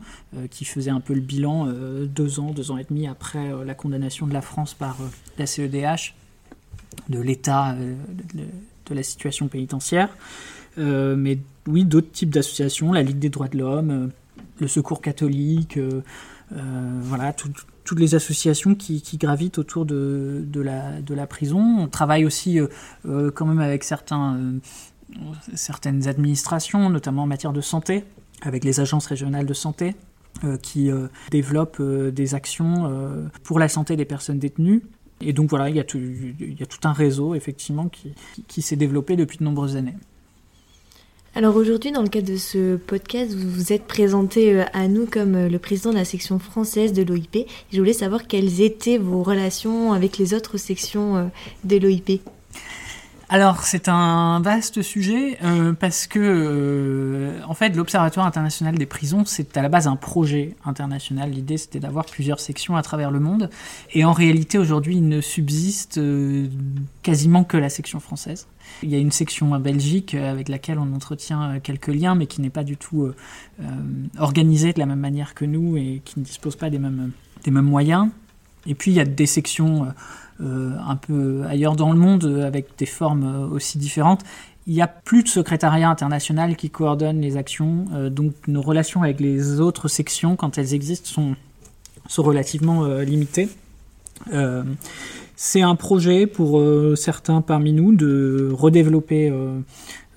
qui 0.50 0.66
faisait 0.66 0.92
un 0.92 1.00
peu 1.00 1.14
le 1.14 1.22
bilan 1.22 1.68
deux 2.06 2.40
ans, 2.40 2.52
deux 2.52 2.72
ans 2.72 2.78
et 2.78 2.86
demi 2.86 3.08
après 3.08 3.52
la 3.66 3.74
condamnation 3.74 4.28
de 4.28 4.34
la 4.34 4.42
France 4.42 4.74
par 4.74 4.98
la 5.38 5.46
CEDH 5.46 6.16
de 7.10 7.20
l'état 7.20 7.76
de 7.76 8.96
la 8.96 9.04
situation 9.04 9.48
pénitentiaire. 9.48 10.10
mais 10.78 11.40
oui, 11.68 11.84
d'autres 11.84 12.12
types 12.12 12.30
d'associations, 12.30 12.94
la 12.94 13.04
Ligue 13.04 13.20
des 13.20 13.30
droits 13.30 13.50
de 13.50 13.58
l'homme 13.58 14.12
le 14.60 14.68
Secours 14.68 15.02
catholique, 15.02 15.78
euh, 15.78 16.02
euh, 16.54 17.00
voilà, 17.02 17.34
toutes 17.34 18.00
les 18.00 18.16
associations 18.16 18.76
qui, 18.76 19.02
gravitent 19.18 19.58
autour 19.58 19.86
de, 19.86 20.46
la, 20.56 21.28
prison. 21.28 21.60
On 21.80 21.88
travaille 21.88 22.26
aussi 22.26 22.60
euh, 22.60 23.32
quand 23.32 23.46
même 23.46 23.60
avec 23.60 23.84
certains, 23.84 24.38
certaines 25.54 26.08
administrations, 26.08 26.90
notamment 26.90 27.24
en 27.24 27.28
matière 27.28 27.54
de 27.54 27.62
santé, 27.62 28.04
avec 28.42 28.64
les 28.64 28.80
agences 28.80 29.06
régionales 29.08 29.46
de 29.46 29.54
santé, 29.54 29.96
qui 30.64 30.90
développent 31.30 31.82
des 31.82 32.36
actions 32.36 33.30
pour 33.44 33.60
la 33.60 33.70
santé 33.70 33.96
des 33.96 34.06
personnes 34.06 34.40
détenues. 34.40 34.82
Et 35.22 35.32
donc 35.32 35.50
voilà, 35.50 35.70
il 35.70 35.76
y 35.76 35.80
a 35.80 35.84
tout, 35.84 36.00
un 36.84 36.94
réseau 36.94 37.36
effectivement 37.36 37.90
qui 38.48 38.62
s'est 38.62 38.76
développé 38.76 39.16
depuis 39.16 39.38
de 39.38 39.44
nombreuses 39.44 39.76
années. 39.76 39.96
Alors 41.36 41.56
aujourd'hui, 41.56 41.92
dans 41.92 42.04
le 42.04 42.10
cadre 42.10 42.32
de 42.32 42.38
ce 42.38 42.76
podcast, 42.76 43.34
vous 43.34 43.50
vous 43.50 43.74
êtes 43.74 43.86
présenté 43.86 44.54
euh, 44.54 44.66
à 44.72 44.88
nous 44.88 45.08
comme 45.08 45.34
euh, 45.34 45.50
le 45.50 45.58
président 45.58 45.90
de 45.90 45.96
la 45.96 46.06
section 46.06 46.38
française 46.38 46.94
de 46.94 47.02
l'OIP. 47.02 47.48
Je 47.72 47.80
voulais 47.80 47.94
savoir 47.94 48.28
quelles 48.28 48.62
étaient 48.62 49.00
vos 49.00 49.24
relations 49.24 49.94
avec 49.94 50.20
les 50.20 50.36
autres 50.36 50.58
sections 50.58 51.18
euh, 51.18 51.24
de 51.64 51.78
l'OIP. 51.78 52.22
Alors 53.34 53.64
c'est 53.64 53.90
un 53.90 54.42
vaste 54.42 54.84
sujet 54.84 55.40
parce 55.80 56.06
que 56.06 57.32
en 57.48 57.56
fait 57.56 57.76
l'Observatoire 57.76 58.28
international 58.28 58.78
des 58.78 58.86
prisons 58.86 59.26
c'est 59.26 59.58
à 59.58 59.64
la 59.64 59.70
base 59.70 59.88
un 59.88 59.96
projet 59.96 60.56
international. 60.66 61.32
L'idée 61.32 61.58
c'était 61.58 61.80
d'avoir 61.80 62.06
plusieurs 62.06 62.40
sections 62.40 62.76
à 62.76 62.84
travers 62.84 63.10
le 63.10 63.20
monde 63.20 63.50
et 63.92 64.06
en 64.06 64.14
réalité 64.14 64.60
aujourd'hui 64.60 64.98
il 64.98 65.08
ne 65.08 65.20
subsiste 65.20 66.00
quasiment 67.02 67.44
que 67.44 67.58
la 67.58 67.70
section 67.70 68.00
française. 68.00 68.46
Il 68.82 68.90
y 68.90 68.96
a 68.96 68.98
une 68.98 69.12
section 69.12 69.52
en 69.54 69.60
Belgique 69.60 70.16
euh, 70.16 70.32
avec 70.32 70.50
laquelle 70.50 70.80
on 70.80 70.94
entretient 70.94 71.44
euh, 71.44 71.60
quelques 71.62 71.88
liens, 71.88 72.16
mais 72.16 72.28
qui 72.28 72.42
n'est 72.42 72.50
pas 72.50 72.64
du 72.64 72.78
tout 72.78 73.04
euh, 73.04 73.14
organisée 74.18 74.74
de 74.74 74.80
la 74.80 74.86
même 74.86 75.00
manière 75.00 75.34
que 75.34 75.46
nous 75.46 75.78
et 75.78 76.02
qui 76.04 76.20
ne 76.20 76.26
dispose 76.26 76.56
pas 76.56 76.70
des 76.70 76.80
mêmes, 76.80 77.12
des 77.44 77.52
mêmes 77.52 77.66
moyens. 77.66 78.10
Et 78.66 78.76
puis 78.76 78.92
il 78.92 78.94
y 78.96 79.00
a 79.00 79.06
des 79.06 79.26
sections 79.26 79.88
un 80.40 80.96
peu 80.96 81.44
ailleurs 81.48 81.76
dans 81.76 81.92
le 81.92 82.00
monde 82.00 82.44
avec 82.46 82.78
des 82.78 82.86
formes 82.86 83.50
aussi 83.52 83.78
différentes. 83.78 84.22
Il 84.68 84.74
n'y 84.74 84.82
a 84.82 84.88
plus 84.88 85.24
de 85.24 85.28
secrétariat 85.28 85.90
international 85.90 86.56
qui 86.56 86.70
coordonne 86.70 87.22
les 87.22 87.38
actions, 87.38 87.86
donc 88.10 88.34
nos 88.48 88.62
relations 88.62 89.04
avec 89.04 89.20
les 89.20 89.60
autres 89.60 89.88
sections, 89.88 90.36
quand 90.36 90.58
elles 90.58 90.74
existent, 90.74 91.10
sont, 91.10 91.36
sont 92.08 92.24
relativement 92.24 92.86
limitées. 93.00 93.50
C'est 95.36 95.62
un 95.62 95.76
projet 95.76 96.28
pour 96.28 96.60
euh, 96.60 96.96
certains 96.96 97.42
parmi 97.42 97.74
nous 97.74 97.94
de 97.94 98.50
redévelopper 98.54 99.30
euh, 99.30 99.60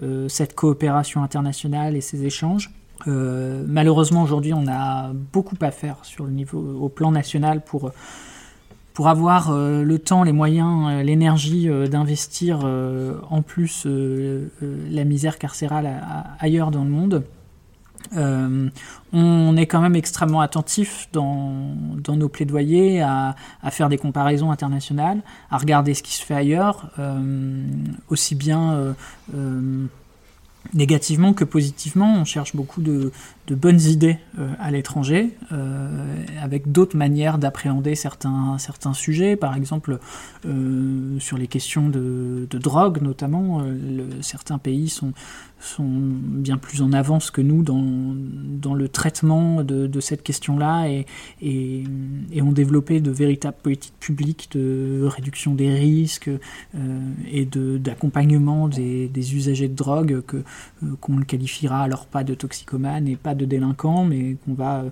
euh, 0.02 0.28
cette 0.28 0.54
coopération 0.54 1.22
internationale 1.22 1.96
et 1.96 2.00
ces 2.00 2.24
échanges. 2.24 2.70
malheureusement, 3.06 4.22
aujourd'hui, 4.22 4.52
on 4.52 4.68
a 4.68 5.12
beaucoup 5.32 5.56
à 5.60 5.70
faire 5.70 5.96
sur 6.02 6.24
le 6.24 6.32
niveau, 6.32 6.60
au 6.80 6.88
plan 6.88 7.10
national 7.10 7.62
pour 7.64 7.90
pour 8.96 9.08
avoir 9.08 9.52
le 9.54 9.98
temps, 9.98 10.22
les 10.24 10.32
moyens, 10.32 11.04
l'énergie 11.04 11.68
d'investir 11.88 12.64
en 12.64 13.42
plus 13.42 13.86
la 13.86 15.04
misère 15.04 15.38
carcérale 15.38 16.02
ailleurs 16.40 16.70
dans 16.70 16.82
le 16.82 16.88
monde. 16.88 17.22
Euh, 18.14 18.68
on 19.12 19.56
est 19.56 19.66
quand 19.66 19.80
même 19.80 19.96
extrêmement 19.96 20.40
attentif 20.40 21.08
dans, 21.12 21.74
nos 22.08 22.28
plaidoyers 22.28 23.00
à, 23.02 23.34
faire 23.70 23.88
des 23.88 23.98
comparaisons 23.98 24.50
internationales, 24.50 25.22
à 25.50 25.58
regarder 25.58 25.94
ce 25.94 26.02
qui 26.02 26.14
se 26.14 26.24
fait 26.24 26.34
ailleurs, 26.34 26.90
euh, 26.98 27.64
aussi 28.08 28.34
bien 28.34 28.72
euh, 28.72 28.92
euh 29.34 29.86
négativement 30.74 31.32
que 31.32 31.44
positivement. 31.44 32.16
On 32.16 32.24
cherche 32.24 32.56
beaucoup 32.56 32.82
de, 32.82 33.12
de 33.46 33.54
bonnes 33.54 33.80
idées 33.80 34.18
euh, 34.38 34.52
à 34.58 34.70
l'étranger, 34.70 35.36
euh, 35.52 36.24
avec 36.42 36.72
d'autres 36.72 36.96
manières 36.96 37.38
d'appréhender 37.38 37.94
certains, 37.94 38.58
certains 38.58 38.94
sujets, 38.94 39.36
par 39.36 39.54
exemple 39.56 39.98
sur 41.18 41.36
les 41.38 41.48
questions 41.48 41.88
de, 41.88 42.46
de 42.48 42.58
drogue 42.58 43.02
notamment. 43.02 43.64
Certains 44.20 44.58
pays 44.58 44.88
sont, 44.88 45.12
sont 45.58 45.88
bien 45.88 46.58
plus 46.58 46.82
en 46.82 46.92
avance 46.92 47.30
que 47.30 47.40
nous 47.40 47.62
dans, 47.62 47.84
dans 47.84 48.74
le 48.74 48.88
traitement 48.88 49.64
de, 49.64 49.86
de 49.86 50.00
cette 50.00 50.22
question-là 50.22 50.88
et, 50.88 51.06
et, 51.40 52.42
ont 52.42 52.52
développé 52.52 53.00
de 53.00 53.10
véritables 53.10 53.56
politiques 53.62 53.98
publiques 53.98 54.48
de 54.52 55.02
réduction 55.04 55.54
des 55.54 55.74
risques 55.74 56.28
euh, 56.28 57.00
et 57.32 57.46
d'accompagnement 57.46 58.68
des, 58.68 59.08
des, 59.08 59.34
usagers 59.34 59.68
de 59.68 59.74
drogue 59.74 60.22
qu'on 61.00 61.16
le 61.16 61.24
qualifiera 61.24 61.82
alors 61.82 62.06
pas 62.06 62.22
de 62.22 62.34
toxicomane 62.34 63.08
et 63.08 63.16
pas 63.16 63.34
de 63.36 63.44
délinquant, 63.44 64.04
mais 64.04 64.36
qu'on 64.44 64.54
va 64.54 64.84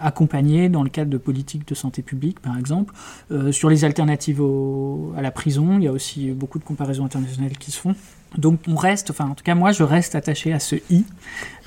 accompagner 0.00 0.68
dans 0.68 0.82
le 0.82 0.90
cadre 0.90 1.10
de 1.10 1.18
politiques 1.18 1.66
de 1.66 1.74
santé 1.74 2.02
publique, 2.02 2.40
par 2.40 2.58
exemple. 2.58 2.94
sur 3.50 3.68
les 3.68 3.84
alternatives 3.84 4.42
à 5.16 5.22
la 5.22 5.30
prison, 5.30 5.78
il 5.78 5.84
y 5.84 5.88
a 5.88 5.92
aussi 5.92 6.30
beaucoup 6.30 6.58
de 6.58 6.64
comparaisons 6.64 7.04
internationales 7.04 7.56
qui 7.58 7.70
se 7.70 7.80
font. 7.80 7.94
Donc 8.36 8.60
on 8.68 8.76
reste, 8.76 9.10
enfin 9.10 9.26
en 9.26 9.34
tout 9.34 9.42
cas 9.42 9.54
moi 9.54 9.72
je 9.72 9.82
reste 9.82 10.14
attaché 10.14 10.52
à 10.52 10.58
ce 10.58 10.76
i 10.90 11.04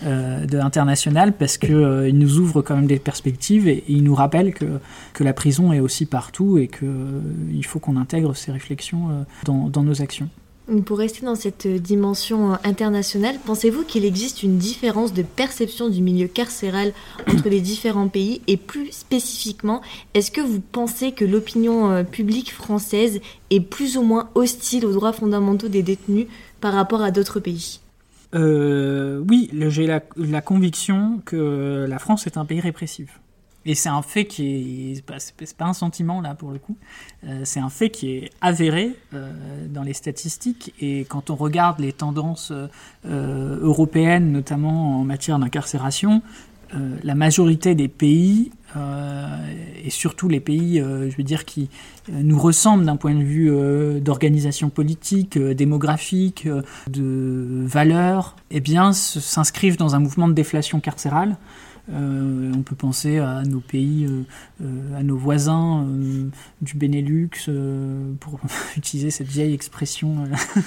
euh, 0.04 0.46
de 0.46 0.60
international 0.60 1.34
parce 1.34 1.58
que 1.58 1.74
euh, 1.74 2.10
il 2.10 2.20
nous 2.20 2.38
ouvre 2.38 2.62
quand 2.62 2.76
même 2.76 2.86
des 2.86 3.00
perspectives 3.00 3.68
et, 3.68 3.84
il 3.88 4.04
nous 4.04 4.14
rappelle 4.14 4.54
que, 4.54 4.66
que 5.14 5.24
la 5.24 5.34
prison 5.34 5.74
est 5.74 5.80
aussi 5.80 6.06
partout 6.06 6.60
et 6.60 6.68
qu'il 6.68 6.88
euh, 6.88 7.22
il 7.52 7.66
faut 7.66 7.80
qu'on 7.80 7.98
intègre 7.98 8.36
ces 8.36 8.52
réflexions 8.52 9.26
dans 9.46 9.84
nos 9.84 10.02
actions. 10.02 10.30
Pour 10.86 11.00
rester 11.00 11.26
dans 11.26 11.36
cette 11.36 11.68
dimension 11.68 12.54
internationale, 12.64 13.36
pensez-vous 13.46 13.84
qu'il 13.84 14.06
existe 14.06 14.42
une 14.42 14.58
différence 14.58 15.14
de 15.14 15.22
perception 15.22 15.90
du 15.90 16.02
milieu 16.02 16.28
carcéral 16.28 16.94
entre 17.28 17.50
les 17.50 17.62
différents 17.62 18.08
pays 18.08 18.42
Et 18.48 18.58
plus 18.58 18.92
spécifiquement, 18.92 19.82
est-ce 20.14 20.32
que 20.32 20.42
vous 20.42 20.62
pensez 20.62 21.12
que 21.12 21.26
l'opinion 21.26 22.06
publique 22.06 22.54
française 22.54 23.20
est 23.50 23.60
plus 23.60 23.98
ou 23.98 24.04
moins 24.04 24.30
hostile 24.36 24.86
aux 24.86 24.94
droits 24.94 25.14
fondamentaux 25.14 25.68
des 25.68 25.84
détenus 25.84 26.28
par 26.62 26.74
rapport 26.74 27.02
à 27.02 27.12
d'autres 27.12 27.40
pays? 27.40 27.82
Euh, 28.34 29.22
Oui, 29.28 29.50
j'ai 29.70 29.88
la, 29.88 30.42
conviction 30.42 31.22
que 31.26 31.86
la 31.88 32.00
France 32.00 32.28
est 32.28 32.38
un 32.38 32.46
pays 32.46 32.62
répressif. 32.62 33.21
Et 33.66 33.76
c'est 33.76 33.90
un 33.90 34.02
fait 34.02 34.26
qui 34.26 34.94
est, 34.94 35.04
c'est 35.20 35.58
pas 35.58 35.66
un 35.66 35.74
sentiment 35.74 36.22
là 36.22 36.34
pour 36.34 36.52
le 36.52 36.60
coup, 36.60 36.78
euh, 37.26 37.42
c'est 37.44 37.60
un 37.60 37.70
fait 37.70 37.90
qui 37.90 38.12
est 38.12 38.30
avéré 38.42 38.96
euh, 39.14 39.32
dans 39.68 39.84
les 39.84 39.94
statistiques. 39.94 40.74
Et 40.80 41.06
quand 41.06 41.30
on 41.30 41.36
regarde 41.36 41.80
les 41.80 41.94
tendances 41.94 42.52
européennes, 43.06 44.32
notamment 44.32 45.00
en 45.00 45.04
matière 45.04 45.40
d'incarcération, 45.40 46.22
la 47.04 47.16
majorité 47.16 47.76
des 47.76 47.90
pays 47.90 48.52
euh, 48.78 49.38
et 49.84 49.90
surtout 49.90 50.30
les 50.30 50.40
pays, 50.40 50.80
euh, 50.80 51.10
je 51.10 51.18
veux 51.18 51.24
dire, 51.24 51.46
qui 51.46 51.70
euh, 52.10 52.22
nous 52.24 52.40
ressemblent 52.40 52.86
d'un 52.86 52.96
point 52.96 53.14
de 53.14 53.24
vue 53.24 53.52
d'organisation 54.02 54.70
politique, 54.70 55.38
démographique, 55.38 56.48
de 56.90 57.64
valeurs, 57.66 58.36
eh 58.50 58.60
bien, 58.60 58.94
s'inscrivent 58.94 59.78
dans 59.78 59.96
un 59.96 60.00
mouvement 60.00 60.28
de 60.28 60.34
déflation 60.34 60.80
carcérale 60.80 61.36
euh, 61.94 62.52
on 62.56 62.62
peut 62.62 62.76
penser 62.76 63.20
à 63.20 63.44
nos 63.44 63.60
pays, 63.60 64.06
euh, 64.06 64.24
euh, 64.64 65.00
à 65.00 65.04
nos 65.04 65.18
voisins 65.18 65.86
du 66.62 66.76
Benelux, 66.76 67.30
pour 68.20 68.40
utiliser 68.78 69.12
cette 69.12 69.28
vieille 69.28 69.54
expression 69.54 70.26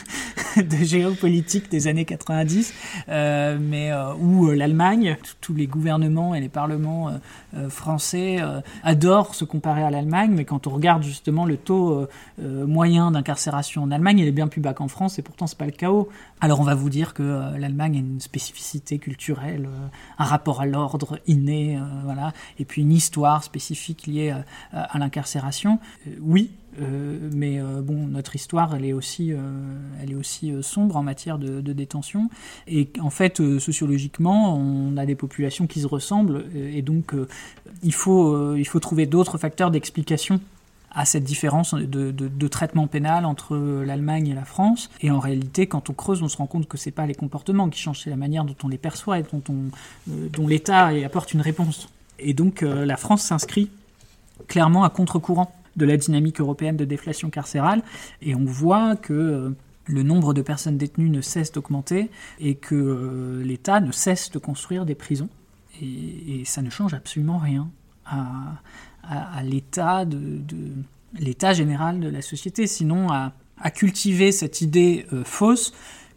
de 0.56 0.76
géopolitique 0.76 1.70
des 1.70 1.86
années 1.86 2.04
90, 2.04 2.74
mais 3.08 3.92
où 4.20 4.50
l'Allemagne, 4.50 5.16
tous 5.40 5.54
les 5.54 5.66
gouvernements 5.66 6.34
et 6.34 6.40
les 6.40 6.48
parlements 6.48 7.12
français 7.68 8.38
adorent 8.82 9.34
se 9.34 9.44
comparer 9.44 9.82
à 9.82 9.90
l'Allemagne, 9.90 10.32
mais 10.34 10.44
quand 10.44 10.66
on 10.66 10.70
regarde 10.70 11.02
justement 11.02 11.44
le 11.44 11.56
taux 11.56 12.06
moyen 12.38 13.10
d'incarcération 13.10 13.82
en 13.82 13.90
Allemagne, 13.90 14.18
il 14.18 14.28
est 14.28 14.32
bien 14.32 14.48
plus 14.48 14.60
bas 14.60 14.74
qu'en 14.74 14.88
France, 14.88 15.18
et 15.18 15.22
pourtant 15.22 15.46
c'est 15.46 15.58
pas 15.58 15.66
le 15.66 15.72
chaos. 15.72 16.08
Alors 16.40 16.60
on 16.60 16.64
va 16.64 16.74
vous 16.74 16.90
dire 16.90 17.14
que 17.14 17.22
l'Allemagne 17.58 17.96
a 17.96 18.00
une 18.00 18.20
spécificité 18.20 18.98
culturelle, 18.98 19.68
un 20.18 20.24
rapport 20.24 20.60
à 20.60 20.66
l'ordre 20.66 21.13
inné, 21.26 21.76
euh, 21.76 21.82
voilà, 22.04 22.32
et 22.58 22.64
puis 22.64 22.82
une 22.82 22.92
histoire 22.92 23.44
spécifique 23.44 24.06
liée 24.06 24.30
euh, 24.30 24.42
à, 24.72 24.98
l'incarcération. 24.98 25.78
Euh, 26.06 26.10
oui, 26.20 26.50
mais 27.32 27.60
bon, 27.84 28.08
notre 28.08 28.34
histoire, 28.34 28.74
elle 28.74 28.84
est 28.84 28.92
aussi, 28.92 29.32
elle 30.02 30.10
est 30.10 30.16
aussi 30.16 30.52
sombre 30.60 30.96
en 30.96 31.04
matière 31.04 31.38
de, 31.38 31.60
détention. 31.72 32.30
Et 32.66 32.88
en 32.98 33.10
fait, 33.10 33.36
sociologiquement, 33.60 34.56
on 34.56 34.96
a 34.96 35.06
des 35.06 35.14
populations 35.14 35.68
qui 35.68 35.80
se 35.80 35.86
ressemblent, 35.86 36.46
et 36.52 36.82
donc 36.82 37.14
il 37.84 37.94
faut, 37.94 38.56
il 38.56 38.66
faut 38.66 38.80
trouver 38.80 39.06
d'autres 39.06 39.38
facteurs 39.38 39.70
d'explication 39.70 40.40
à 40.94 41.04
cette 41.04 41.24
différence 41.24 41.74
de, 41.74 42.48
traitement 42.48 42.86
pénal 42.86 43.24
entre 43.24 43.56
l'Allemagne 43.56 44.28
et 44.28 44.34
la 44.34 44.44
France. 44.44 44.90
Et 45.00 45.10
en 45.10 45.18
réalité, 45.18 45.66
quand 45.66 45.90
on 45.90 45.92
creuse, 45.92 46.22
on 46.22 46.28
se 46.28 46.36
rend 46.36 46.46
compte 46.46 46.68
que 46.68 46.76
ce 46.76 46.88
n'est 46.88 46.92
pas 46.92 47.06
les 47.06 47.14
comportements 47.14 47.68
qui 47.68 47.80
changent, 47.80 48.02
c'est 48.04 48.10
la 48.10 48.16
manière 48.16 48.44
dont 48.44 48.56
on 48.62 48.68
les 48.68 48.78
perçoit 48.78 49.18
et 49.18 49.22
dont, 49.22 49.42
euh, 50.10 50.28
l'État 50.46 50.86
apporte 51.04 51.34
une 51.34 51.40
réponse. 51.40 51.88
Et 52.18 52.32
donc 52.32 52.62
euh, 52.62 52.84
la 52.84 52.96
France 52.96 53.22
s'inscrit 53.22 53.70
clairement 54.46 54.84
à 54.84 54.90
contre-courant 54.90 55.52
de 55.76 55.84
la 55.84 55.96
dynamique 55.96 56.40
européenne 56.40 56.76
de 56.76 56.84
déflation 56.84 57.30
carcérale. 57.30 57.82
Et 58.22 58.36
on 58.36 58.44
voit 58.44 58.94
que 58.94 59.12
euh, 59.12 59.50
le 59.86 60.02
nombre 60.04 60.32
de 60.32 60.42
personnes 60.42 60.78
détenues 60.78 61.10
ne 61.10 61.20
cesse 61.20 61.50
d'augmenter 61.50 62.10
et 62.38 62.54
que 62.54 63.42
l'État 63.44 63.80
ne 63.80 63.90
cesse 63.90 64.30
de 64.30 64.38
construire 64.38 64.86
des 64.86 64.94
prisons. 64.94 65.28
Et, 65.82 66.42
ça 66.44 66.62
ne 66.62 66.70
change 66.70 66.94
absolument 66.94 67.38
rien 67.38 67.68
à, 69.08 69.42
l'état 69.42 70.04
général 71.52 72.00
de 72.00 72.08
la 72.08 72.22
société, 72.22 72.66
sinon 72.66 73.10
à, 73.10 73.32
cultiver 73.74 74.32
cette 74.32 74.60
idée 74.60 75.06
euh, 75.12 75.24
fausse 75.24 75.72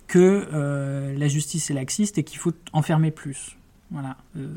que 0.08 0.48
euh, 0.52 1.18
la 1.18 1.28
justice 1.28 1.70
est 1.70 1.74
laxiste 1.74 2.18
et 2.18 2.24
qu'il 2.24 2.40
faut 2.40 2.52
enfermer 2.74 3.12
plus. 3.12 3.56
Voilà. 3.92 4.18
Euh, 4.36 4.48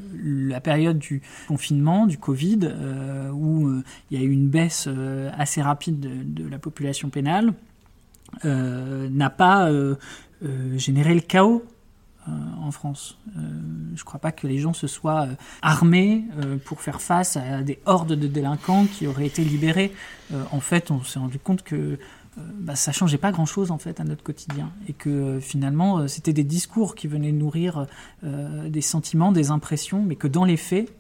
la 0.49 0.61
période 0.61 0.99
du 0.99 1.23
confinement, 1.47 2.07
du 2.07 2.19
Covid, 2.19 2.73
où 3.33 3.71
il 4.11 4.19
y 4.19 4.21
a 4.21 4.25
eu 4.25 4.31
une 4.31 4.49
baisse 4.49 4.89
assez 5.37 5.63
rapide 5.63 6.01
de, 6.01 6.43
de, 6.43 6.49
la 6.49 6.59
population 6.59 7.11
pénale, 7.11 7.53
n'a 8.45 9.31
pas 9.31 9.71
généré 10.77 11.15
le 11.15 11.21
chaos 11.21 11.65
euh, 12.29 12.33
en 12.61 12.71
France. 12.71 13.17
Euh, 13.29 13.41
je 13.95 14.01
ne 14.03 14.05
crois 14.05 14.21
pas 14.21 14.31
que 14.31 14.47
les 14.47 14.59
gens 14.59 14.75
se 14.75 14.87
soient 14.87 15.23
euh, 15.23 15.35
armés 15.63 16.25
pour 16.67 16.83
faire 16.83 17.01
face 17.01 17.39
à 17.39 17.63
des 17.63 17.81
hordes 17.87 18.13
de 18.13 18.27
délinquants 18.27 18.85
qui 18.85 19.07
auraient 19.07 19.27
été 19.27 19.43
libérés. 19.43 19.93
en 20.53 20.61
fait, 20.61 20.91
on 20.91 21.03
s'est 21.03 21.19
rendu 21.19 21.39
compte 21.39 21.63
que 21.63 21.99
bah, 22.37 22.77
ça 22.77 22.93
changeait 22.93 23.19
pas 23.19 23.33
grand-chose 23.33 23.71
en 23.71 23.79
fait 23.79 24.01
à 24.01 24.05
notre 24.05 24.23
quotidien 24.23 24.71
et 24.87 24.93
que 24.93 25.41
finalement 25.41 26.07
c'était 26.09 26.33
des 26.33 26.45
discours 26.45 26.95
qui 26.95 27.09
venaient 27.09 27.33
nourrir 27.33 27.87
des 28.23 28.81
sentiments, 28.81 29.33
des 29.33 29.51
impressions, 29.51 30.03
mais 30.03 30.17
que 30.17 30.29
dans 30.29 30.45
les 30.45 30.57
faits, 30.57 30.93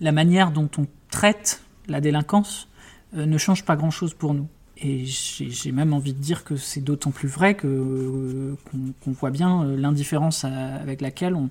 la 0.00 0.12
manière 0.12 0.50
dont 0.50 0.70
on 0.78 0.86
traite 1.10 1.62
la 1.86 2.00
délinquance 2.00 2.68
ne 3.12 3.38
change 3.38 3.64
pas 3.64 3.76
grand-chose 3.76 4.14
pour 4.14 4.34
nous. 4.34 4.48
Et 4.84 5.04
j'ai 5.04 5.70
même 5.70 5.92
envie 5.92 6.12
de 6.12 6.18
dire 6.18 6.42
que 6.42 6.56
c'est 6.56 6.80
d'autant 6.80 7.12
plus 7.12 7.28
vrai 7.28 7.54
que 7.54 8.56
qu'on 9.04 9.12
voit 9.12 9.30
bien 9.30 9.62
euh, 9.62 9.76
l'indifférence 9.76 10.44
avec 10.44 11.00
laquelle 11.00 11.36
on, 11.36 11.48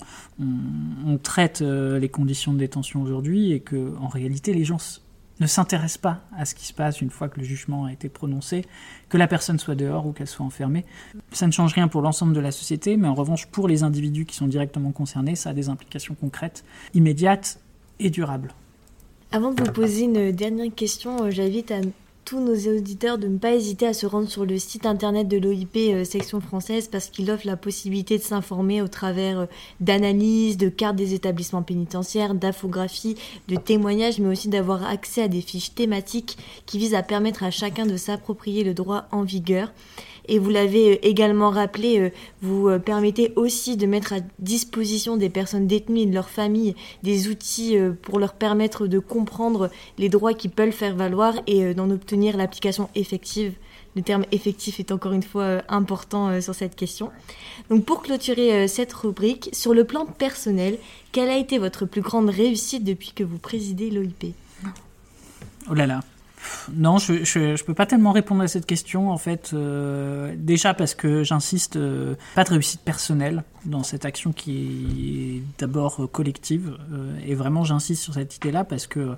on, 1.08 1.18
traite 1.18 1.62
euh, 1.62 1.98
les 1.98 2.10
conditions 2.10 2.52
de 2.52 2.58
détention 2.58 3.02
aujourd'hui 3.02 3.54
et 3.54 3.62
que 3.62 3.96
en 4.02 4.10
réalité 4.10 4.54
les 4.54 4.66
gens 4.66 5.00
ne 5.40 5.48
s'intéressent 5.48 5.98
pas 5.98 6.22
à 6.38 6.44
ce 6.44 6.54
qui 6.54 6.66
se 6.66 6.74
passe 6.74 7.00
une 7.00 7.10
fois 7.10 7.30
que 7.30 7.40
le 7.40 7.46
jugement 7.46 7.86
a 7.86 7.94
été 7.94 8.10
prononcé, 8.10 8.66
que 9.08 9.18
la 9.18 9.28
personne 9.28 9.60
soit 9.60 9.76
dehors 9.76 10.06
ou 10.06 10.12
qu'elle 10.12 10.28
soit 10.28 10.46
enfermée. 10.46 10.86
Ça 11.32 11.48
ne 11.48 11.52
change 11.52 11.74
rien 11.74 11.88
pour 11.88 12.02
l'ensemble 12.02 12.34
de 12.34 12.40
la 12.42 12.52
société, 12.52 12.98
mais 12.98 13.08
en 13.08 13.16
revanche 13.16 13.48
pour 13.48 13.68
les 13.68 13.84
individus 13.84 14.26
qui 14.26 14.36
sont 14.36 14.48
directement 14.48 14.92
concernés, 14.92 15.36
ça 15.36 15.52
a 15.52 15.54
des 15.54 15.70
implications 15.70 16.16
concrètes, 16.16 16.66
immédiates 16.94 17.60
et 18.00 18.10
durables. 18.10 18.54
Avant 19.32 19.54
de 19.54 19.64
vous 19.64 19.72
poser 19.72 20.04
une 20.04 20.32
dernière 20.32 20.74
question, 20.76 21.24
euh, 21.24 21.32
j'invite 21.32 21.72
à 21.72 21.80
tous 22.26 22.40
nos 22.40 22.56
auditeurs 22.56 23.18
de 23.18 23.28
ne 23.28 23.38
pas 23.38 23.54
hésiter 23.54 23.88
à 23.88 23.94
se 23.94 24.06
rendre 24.06 24.30
sur 24.30 24.46
le 24.46 24.58
site 24.58 24.86
internet 24.86 25.28
de 25.28 25.38
l'OIP 25.38 25.76
euh, 25.76 26.04
section 26.04 26.40
française 26.40 26.88
parce 26.88 27.10
qu'il 27.10 27.30
offre 27.32 27.48
la 27.48 27.58
possibilité 27.58 28.18
de 28.18 28.24
s'informer 28.24 28.82
au 28.82 28.88
travers 28.88 29.40
euh, 29.40 29.46
d'analyses, 29.80 30.58
de 30.58 30.70
cartes 30.70 30.96
des 30.96 31.14
établissements 31.14 31.64
pénitentiaires, 31.64 32.36
d'infographies, 32.36 33.18
de 33.48 33.56
témoignages, 33.56 34.20
mais 34.20 34.30
aussi 34.30 34.50
d'avoir 34.50 34.86
accès 34.88 35.24
à 35.24 35.28
des 35.28 35.42
fiches 35.42 35.74
thématiques 35.74 36.38
qui 36.66 36.78
visent 36.78 36.96
à 36.96 37.04
permettre 37.04 37.44
à 37.44 37.52
chacun 37.52 37.86
de 37.86 37.98
s'approprier 37.98 38.64
le 38.64 38.74
droit 38.74 39.08
en 39.12 39.24
vigueur. 39.24 39.72
Et 40.32 40.40
vous 40.40 40.50
l'avez 40.50 40.94
euh, 40.94 40.98
également 41.06 41.50
rappelé, 41.50 42.00
euh, 42.00 42.10
vous 42.42 42.70
euh, 42.70 42.80
permettez 42.80 43.34
aussi 43.36 43.76
de 43.76 43.86
mettre 43.86 44.14
à 44.14 44.20
disposition 44.40 45.18
des 45.18 45.30
personnes 45.30 45.68
détenues 45.68 46.00
et 46.00 46.06
de 46.06 46.14
leurs 46.14 46.30
familles 46.30 46.74
des 47.04 47.28
outils 47.28 47.78
pour 48.02 48.18
leur 48.18 48.34
permettre 48.34 48.88
de 48.88 48.98
comprendre 48.98 49.70
les 49.98 50.08
droits 50.08 50.34
qu'ils 50.34 50.52
peuvent 50.52 50.72
faire 50.72 50.96
valoir 50.96 51.34
et 51.48 51.74
d'en 51.74 51.92
obtenir 51.92 52.38
l'application 52.38 52.90
effective. 52.96 53.54
Le 53.98 54.04
terme 54.04 54.24
effectif 54.32 54.80
est 54.80 54.94
encore 54.94 55.12
une 55.12 55.22
fois 55.22 55.64
important 55.68 56.40
sur 56.40 56.56
cette 56.56 56.78
question. 56.78 57.12
Donc 57.70 57.84
pour 57.84 58.02
clôturer 58.02 58.70
cette 58.70 58.94
rubrique, 58.94 59.50
sur 59.52 59.74
le 59.74 59.84
plan 59.84 60.06
personnel, 60.06 60.78
quelle 61.12 61.30
a 61.30 61.38
été 61.38 61.58
votre 61.58 61.86
plus 61.86 62.02
grande 62.02 62.30
réussite 62.30 62.86
depuis 62.86 63.12
que 63.12 63.26
vous 63.26 63.38
présidez 63.38 63.90
l'OIP 63.90 64.34
Oh 65.70 65.74
là 65.74 65.86
là, 65.86 66.00
non, 66.74 66.98
je, 66.98 67.24
je, 67.24 67.64
peux 67.64 67.74
pas 67.74 67.86
tellement 67.86 68.12
répondre 68.12 68.42
à 68.42 68.48
cette 68.48 68.66
question 68.66 69.12
en 69.12 69.18
fait. 69.18 69.52
Euh, 69.54 70.34
déjà 70.38 70.74
parce 70.74 70.96
que 70.96 71.24
j'insiste, 71.24 71.76
euh, 71.76 72.16
pas 72.36 72.44
de 72.44 72.50
réussite 72.50 72.82
personnelle 72.82 73.44
dans 73.66 73.84
cette 73.84 74.06
action 74.06 74.32
qui 74.32 75.38
est 75.38 75.60
d'abord 75.60 76.10
collective. 76.12 76.78
Euh, 76.92 77.14
et 77.26 77.36
vraiment, 77.36 77.64
j'insiste 77.64 78.04
sur 78.04 78.14
cette 78.14 78.36
idée-là 78.36 78.64
parce 78.64 78.88
que 78.88 79.16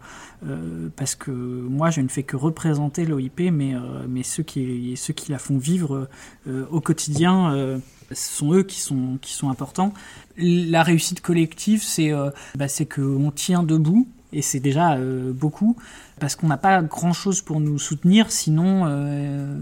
parce 0.95 1.15
que 1.15 1.31
moi, 1.31 1.89
je 1.89 2.01
ne 2.01 2.07
fais 2.07 2.23
que 2.23 2.35
représenter 2.35 3.05
l'OIP, 3.05 3.51
mais 3.51 3.73
mais 4.07 4.23
ceux 4.23 4.43
qui 4.43 4.95
ceux 4.97 5.13
qui 5.13 5.31
la 5.31 5.39
font 5.39 5.57
vivre 5.57 6.07
au 6.47 6.81
quotidien. 6.81 7.79
ce 8.11 8.37
sont 8.37 8.53
eux 8.53 8.63
qui 8.63 8.79
sont, 8.79 9.17
qui 9.21 9.33
sont 9.33 9.49
importants. 9.49 9.93
La 10.37 10.83
réussite 10.83 11.21
collective, 11.21 11.81
c'est 11.83 12.11
bah, 12.55 12.67
qu'on 12.93 13.31
tient 13.31 13.63
debout, 13.63 14.07
et 14.33 14.41
c'est 14.41 14.59
déjà 14.59 14.97
beaucoup 15.33 15.77
parce 16.19 16.35
qu'on 16.35 16.47
n'a 16.47 16.57
pas 16.57 16.81
grand-chose 16.81 17.41
pour 17.41 17.59
nous 17.59 17.79
soutenir, 17.79 18.31
sinon, 18.31 18.83
euh, 18.85 19.57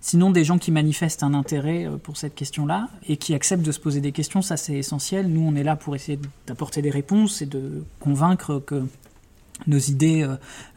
sinon 0.00 0.30
des 0.30 0.44
gens 0.44 0.58
qui 0.58 0.72
manifestent 0.72 1.22
un 1.22 1.34
intérêt 1.34 1.86
euh, 1.86 1.98
pour 1.98 2.16
cette 2.16 2.34
question-là 2.34 2.88
et 3.08 3.16
qui 3.16 3.34
acceptent 3.34 3.64
de 3.64 3.72
se 3.72 3.78
poser 3.78 4.00
des 4.00 4.12
questions, 4.12 4.42
ça 4.42 4.56
c'est 4.56 4.74
essentiel. 4.74 5.28
Nous, 5.28 5.40
on 5.40 5.54
est 5.54 5.62
là 5.62 5.76
pour 5.76 5.94
essayer 5.94 6.18
d'apporter 6.46 6.82
des 6.82 6.90
réponses 6.90 7.42
et 7.42 7.46
de 7.46 7.84
convaincre 8.00 8.58
que 8.58 8.82
nos 9.66 9.78
idées 9.78 10.26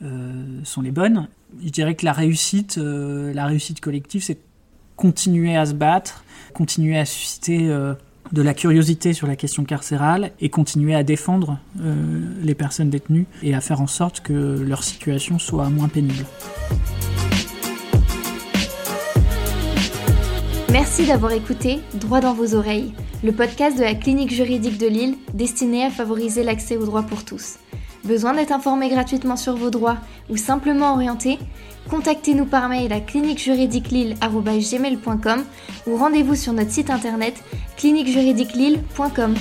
euh, 0.03 0.63
sont 0.63 0.81
les 0.81 0.91
bonnes. 0.91 1.27
Je 1.63 1.69
dirais 1.69 1.95
que 1.95 2.05
la 2.05 2.13
réussite, 2.13 2.77
la 2.77 3.45
réussite 3.45 3.79
collective, 3.79 4.23
c'est 4.23 4.39
continuer 4.97 5.55
à 5.55 5.65
se 5.65 5.73
battre, 5.73 6.23
continuer 6.53 6.97
à 6.99 7.05
susciter 7.05 7.71
de 8.33 8.41
la 8.41 8.53
curiosité 8.53 9.13
sur 9.13 9.27
la 9.27 9.35
question 9.35 9.63
carcérale 9.63 10.31
et 10.41 10.49
continuer 10.49 10.95
à 10.95 11.03
défendre 11.03 11.59
euh, 11.79 12.19
les 12.41 12.55
personnes 12.55 12.89
détenues 12.89 13.27
et 13.43 13.53
à 13.53 13.61
faire 13.61 13.79
en 13.79 13.87
sorte 13.87 14.21
que 14.21 14.59
leur 14.59 14.83
situation 14.83 15.39
soit 15.39 15.69
moins 15.69 15.87
pénible. 15.87 16.25
Merci 20.71 21.05
d'avoir 21.05 21.33
écouté 21.33 21.79
Droit 21.93 22.19
dans 22.19 22.33
vos 22.33 22.55
oreilles, 22.55 22.93
le 23.23 23.31
podcast 23.31 23.77
de 23.77 23.83
la 23.83 23.93
clinique 23.93 24.33
juridique 24.33 24.79
de 24.79 24.87
Lille 24.87 25.15
destiné 25.35 25.85
à 25.85 25.91
favoriser 25.91 26.43
l'accès 26.43 26.77
aux 26.77 26.85
droits 26.85 27.03
pour 27.03 27.23
tous. 27.23 27.59
Besoin 28.03 28.33
d'être 28.33 28.51
informé 28.51 28.89
gratuitement 28.89 29.37
sur 29.37 29.55
vos 29.55 29.69
droits 29.69 29.97
ou 30.29 30.35
simplement 30.35 30.93
orienté? 30.93 31.37
Contactez-nous 31.89 32.45
par 32.45 32.69
mail 32.69 32.93
à 32.93 32.99
cliniquejuridiquelille.com 32.99 35.43
ou 35.87 35.97
rendez-vous 35.97 36.35
sur 36.35 36.53
notre 36.53 36.71
site 36.71 36.89
internet 36.89 37.35
cliniquejuridiquelille.com. 37.77 39.35